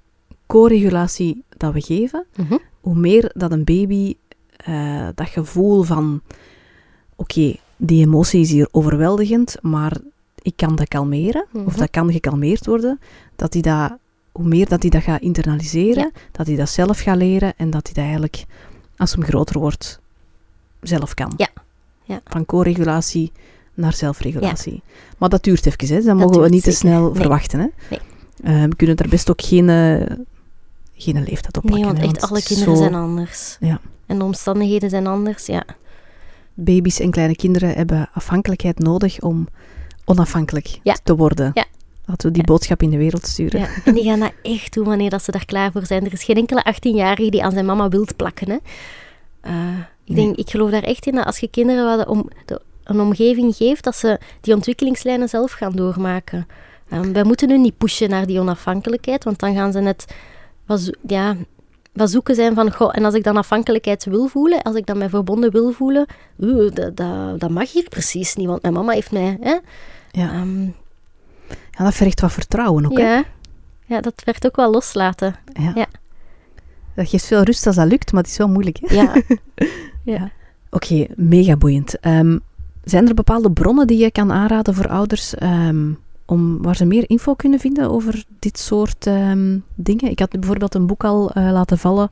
[0.46, 2.56] co-regulatie dat we geven, Mhm.
[2.80, 4.14] hoe meer dat een baby
[4.56, 6.20] eh, dat gevoel van,
[7.16, 9.96] oké, die emotie is hier overweldigend, maar
[10.42, 11.78] ik kan dat kalmeren, of Mhm.
[11.78, 13.00] dat kan gekalmeerd worden,
[13.36, 13.92] dat hij dat,
[14.32, 16.20] hoe meer dat hij dat gaat internaliseren, Ja.
[16.32, 18.44] dat hij dat zelf gaat leren en dat hij dat eigenlijk,
[18.96, 20.00] als hem groter wordt,
[20.80, 21.32] zelf kan.
[21.36, 21.48] Ja.
[22.04, 22.20] Ja.
[22.24, 23.32] Van co-regulatie
[23.74, 24.82] naar zelfregulatie.
[25.18, 26.02] Maar dat duurt even, hè.
[26.02, 27.14] dat, mogen we niet te snel Nee.
[27.14, 27.60] verwachten.
[27.60, 27.66] Hè.
[27.90, 28.00] Nee.
[28.42, 30.16] Eh, we kunnen daar best ook geen, eh,
[30.94, 32.00] geen leeftijd op Nee, plakken.
[32.02, 33.56] want echt alle kinderen zo- zijn anders.
[33.60, 33.80] Ja.
[34.06, 35.64] En de omstandigheden zijn anders, ja.
[36.60, 39.48] Baby's en kleine kinderen hebben afhankelijkheid nodig om
[40.04, 40.96] onafhankelijk Ja.
[41.04, 41.50] te worden.
[41.54, 41.64] Ja.
[42.04, 42.52] Laten we die Ja.
[42.52, 43.60] boodschap in de wereld sturen.
[43.60, 46.04] Ja, en die gaan dat echt doen wanneer dat ze daar klaar voor zijn.
[46.06, 48.50] Er is geen enkele 18-jarige die aan zijn mama wilt plakken.
[48.50, 48.56] Hè.
[49.40, 52.60] Eh, ik, denk, ik geloof daar echt in dat als je kinderen wat om, de,
[52.84, 56.46] een omgeving geeft, dat ze die ontwikkelingslijnen zelf gaan doormaken.
[56.88, 60.14] Ehm, wij moeten hun niet pushen naar die onafhankelijkheid, want dan gaan ze net
[60.68, 61.36] zo- ja,
[61.92, 64.98] wat zoeken zijn van, goh, en als ik dan afhankelijkheid wil voelen, als ik dan
[64.98, 66.06] mij verbonden wil voelen,
[66.40, 69.38] oeh, dat, dat, dat mag hier precies niet, want mijn mama heeft mij...
[69.40, 69.50] Hè,
[70.20, 70.30] Ja.
[70.32, 70.62] Ehm,
[71.70, 72.98] Ja, dat vergt wat vertrouwen ook.
[72.98, 73.14] hè.
[73.14, 73.24] ja,
[73.86, 75.36] ja, dat werd ook wel loslaten.
[75.52, 75.72] Ja.
[75.74, 75.86] Ja.
[76.94, 78.78] Dat geeft veel rust als dat lukt, maar het is wel moeilijk.
[78.80, 78.94] Hè?
[78.94, 79.12] Ja.
[80.14, 80.30] ja.
[80.70, 81.98] Oké, mega boeiend.
[82.00, 82.38] Ehm,
[82.84, 85.92] zijn er bepaalde bronnen die je kan aanraden voor ouders ehm,
[86.30, 90.10] om, waar ze meer info kunnen vinden over dit soort ehm, dingen?
[90.10, 92.08] Ik had bijvoorbeeld een boek al eh, laten vallen,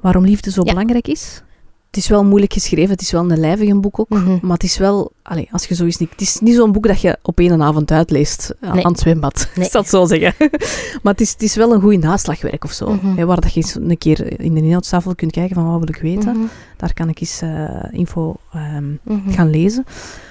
[0.00, 0.70] Waarom liefde zo Ja.
[0.72, 1.42] belangrijk is.
[1.88, 4.08] Het is wel moeilijk geschreven, het is wel een lijvig een boek ook.
[4.08, 4.38] Mhm.
[4.42, 7.18] Maar het is wel, allee, als je niet, het is niet zo'n boek dat je
[7.22, 8.84] op één avond uitleest eh, Nee.
[8.84, 9.48] aan het zwembad.
[9.54, 9.64] Nee.
[9.64, 10.34] Ik zal het zo zeggen.
[11.02, 12.92] maar het is, het is wel een goed naslagwerk of zo.
[12.94, 13.16] Mhm.
[13.16, 15.88] hè, waar dat je eens een keer in de inhoudstafel kunt kijken van wat wil
[15.88, 16.36] ik weten.
[16.36, 16.46] Mhm.
[16.76, 18.84] Daar kan ik eens eh, info ehm,
[19.28, 19.84] gaan lezen.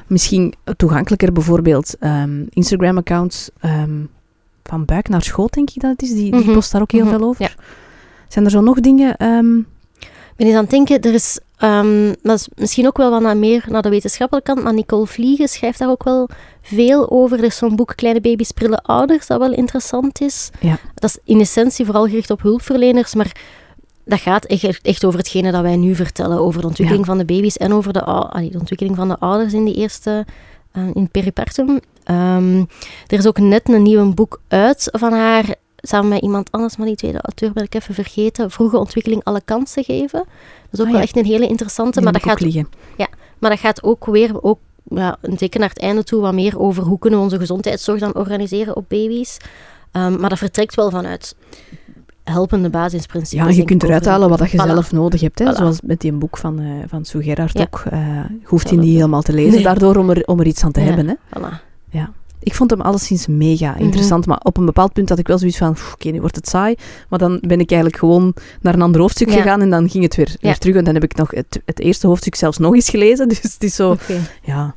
[0.07, 3.99] Misschien toegankelijker bijvoorbeeld ehm, Instagram-accounts ehm,
[4.63, 6.13] van buik naar schoot, denk ik dat het is.
[6.13, 7.43] Die, die post daar ook heel veel over.
[7.43, 7.63] Ja.
[8.27, 9.09] Zijn er zo nog dingen?
[10.37, 11.39] Ik ben eens aan het denken, er is,
[12.21, 15.47] dat is misschien ook wel wat naar meer naar de wetenschappelijke kant, maar Nicole Vliegen
[15.47, 16.29] schrijft daar ook wel
[16.61, 17.37] veel over.
[17.37, 20.49] Er is zo'n boek Kleine baby's, prille ouders, dat wel interessant is.
[20.59, 20.77] Ja.
[20.95, 23.35] Dat is in essentie vooral gericht op hulpverleners, maar
[24.05, 27.11] dat gaat echt, echt over hetgene dat wij nu vertellen, over de ontwikkeling Ja.
[27.11, 30.25] van de baby's en over de, allee, de ontwikkeling van de ouders in die eerste,
[30.71, 31.79] eh, in het peripartum.
[32.03, 32.57] Ehm,
[33.07, 35.55] er is ook net een nieuw boek uit van haar,
[35.87, 38.51] samen met iemand anders, maar die tweede auteur ben ik even vergeten.
[38.51, 40.19] Vroege ontwikkeling alle kansen geven.
[40.19, 40.27] Dat
[40.71, 41.07] is ook Ah, wel ja.
[41.07, 42.67] echt een hele interessante, die maar dat, gaat, liggen.
[43.39, 46.83] maar dat gaat ook weer, ook, ja, zeker naar het einde toe, wat meer over
[46.83, 49.37] hoe kunnen we onze gezondheidszorg dan organiseren op baby's.
[49.91, 51.35] Ehm, maar dat vertrekt wel vanuit
[52.23, 53.47] helpende basisprincipes.
[53.47, 54.65] Ja, je kunt eruit halen wat dat je Voilà.
[54.65, 55.39] zelf nodig hebt.
[55.39, 55.45] Hè?
[55.53, 55.55] Voilà.
[55.57, 57.61] Zoals met die boek van, eh van Sue Gerhard Ja.
[57.63, 57.81] ook.
[57.89, 59.63] je hoeft Ja, niet helemaal te lezen Nee.
[59.63, 60.85] daardoor om er, om er iets aan te Ja.
[60.85, 61.07] hebben.
[61.07, 61.13] Hè?
[61.39, 61.65] Voilà.
[62.39, 63.81] Ik vond hem alleszins mega Mhm.
[63.83, 66.35] interessant, maar op een bepaald punt had ik wel zoiets van, "Pff, oké, nu wordt
[66.35, 66.75] het saai.
[67.09, 69.35] Maar dan ben ik eigenlijk gewoon naar een ander hoofdstuk Ja.
[69.35, 70.75] gegaan en dan ging het weer, weer terug.
[70.75, 73.27] En dan heb ik nog het, het eerste hoofdstuk zelfs nog eens gelezen.
[73.41, 73.97] Dus het is zo,
[74.43, 74.75] ja,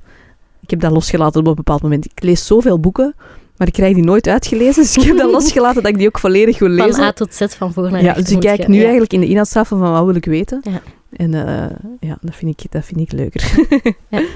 [0.60, 2.04] ik heb dat losgelaten op een bepaald moment.
[2.04, 3.14] Ik lees zoveel boeken,
[3.56, 4.82] maar ik krijg die nooit uitgelezen.
[4.82, 7.02] Dus ik heb dat losgelaten dat ik die ook volledig wil Van lezen.
[7.02, 8.80] A tot Z, van voor naar Ja, dus ik kijk nu ja.
[8.82, 10.60] eigenlijk in de inhoudstafel van wat wil ik weten.
[10.62, 10.80] Ja.
[11.12, 13.50] En eh, ja, dat vind ik, dat vind ik leuker.
[14.08, 14.22] Ja.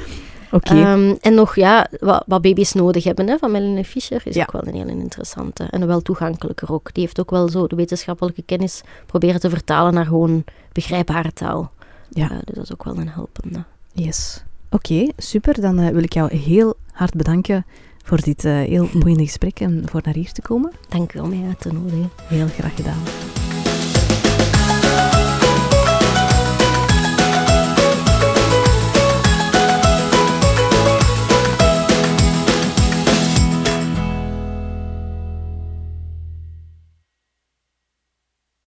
[0.63, 4.43] Ehm, en nog ja, wat, wat baby's nodig hebben hè, van Melanie Fischer is Ja.
[4.43, 5.65] ook wel een heel interessante.
[5.65, 6.95] En wel toegankelijker ook.
[6.95, 11.73] Die heeft ook wel zo de wetenschappelijke kennis proberen te vertalen naar gewoon begrijpbare taal.
[12.11, 12.31] Ja.
[12.31, 13.65] Eh, dus dat is ook wel een helpende.
[13.93, 14.43] Yes.
[14.71, 15.61] Oké, super.
[15.61, 17.67] Dan eh, wil ik jou heel hard bedanken
[18.05, 20.73] voor dit eh, heel boeiende gesprek en voor naar hier te komen.
[20.89, 22.11] Dank u wel om mij uit te nodigen.
[22.29, 23.03] Heel graag gedaan.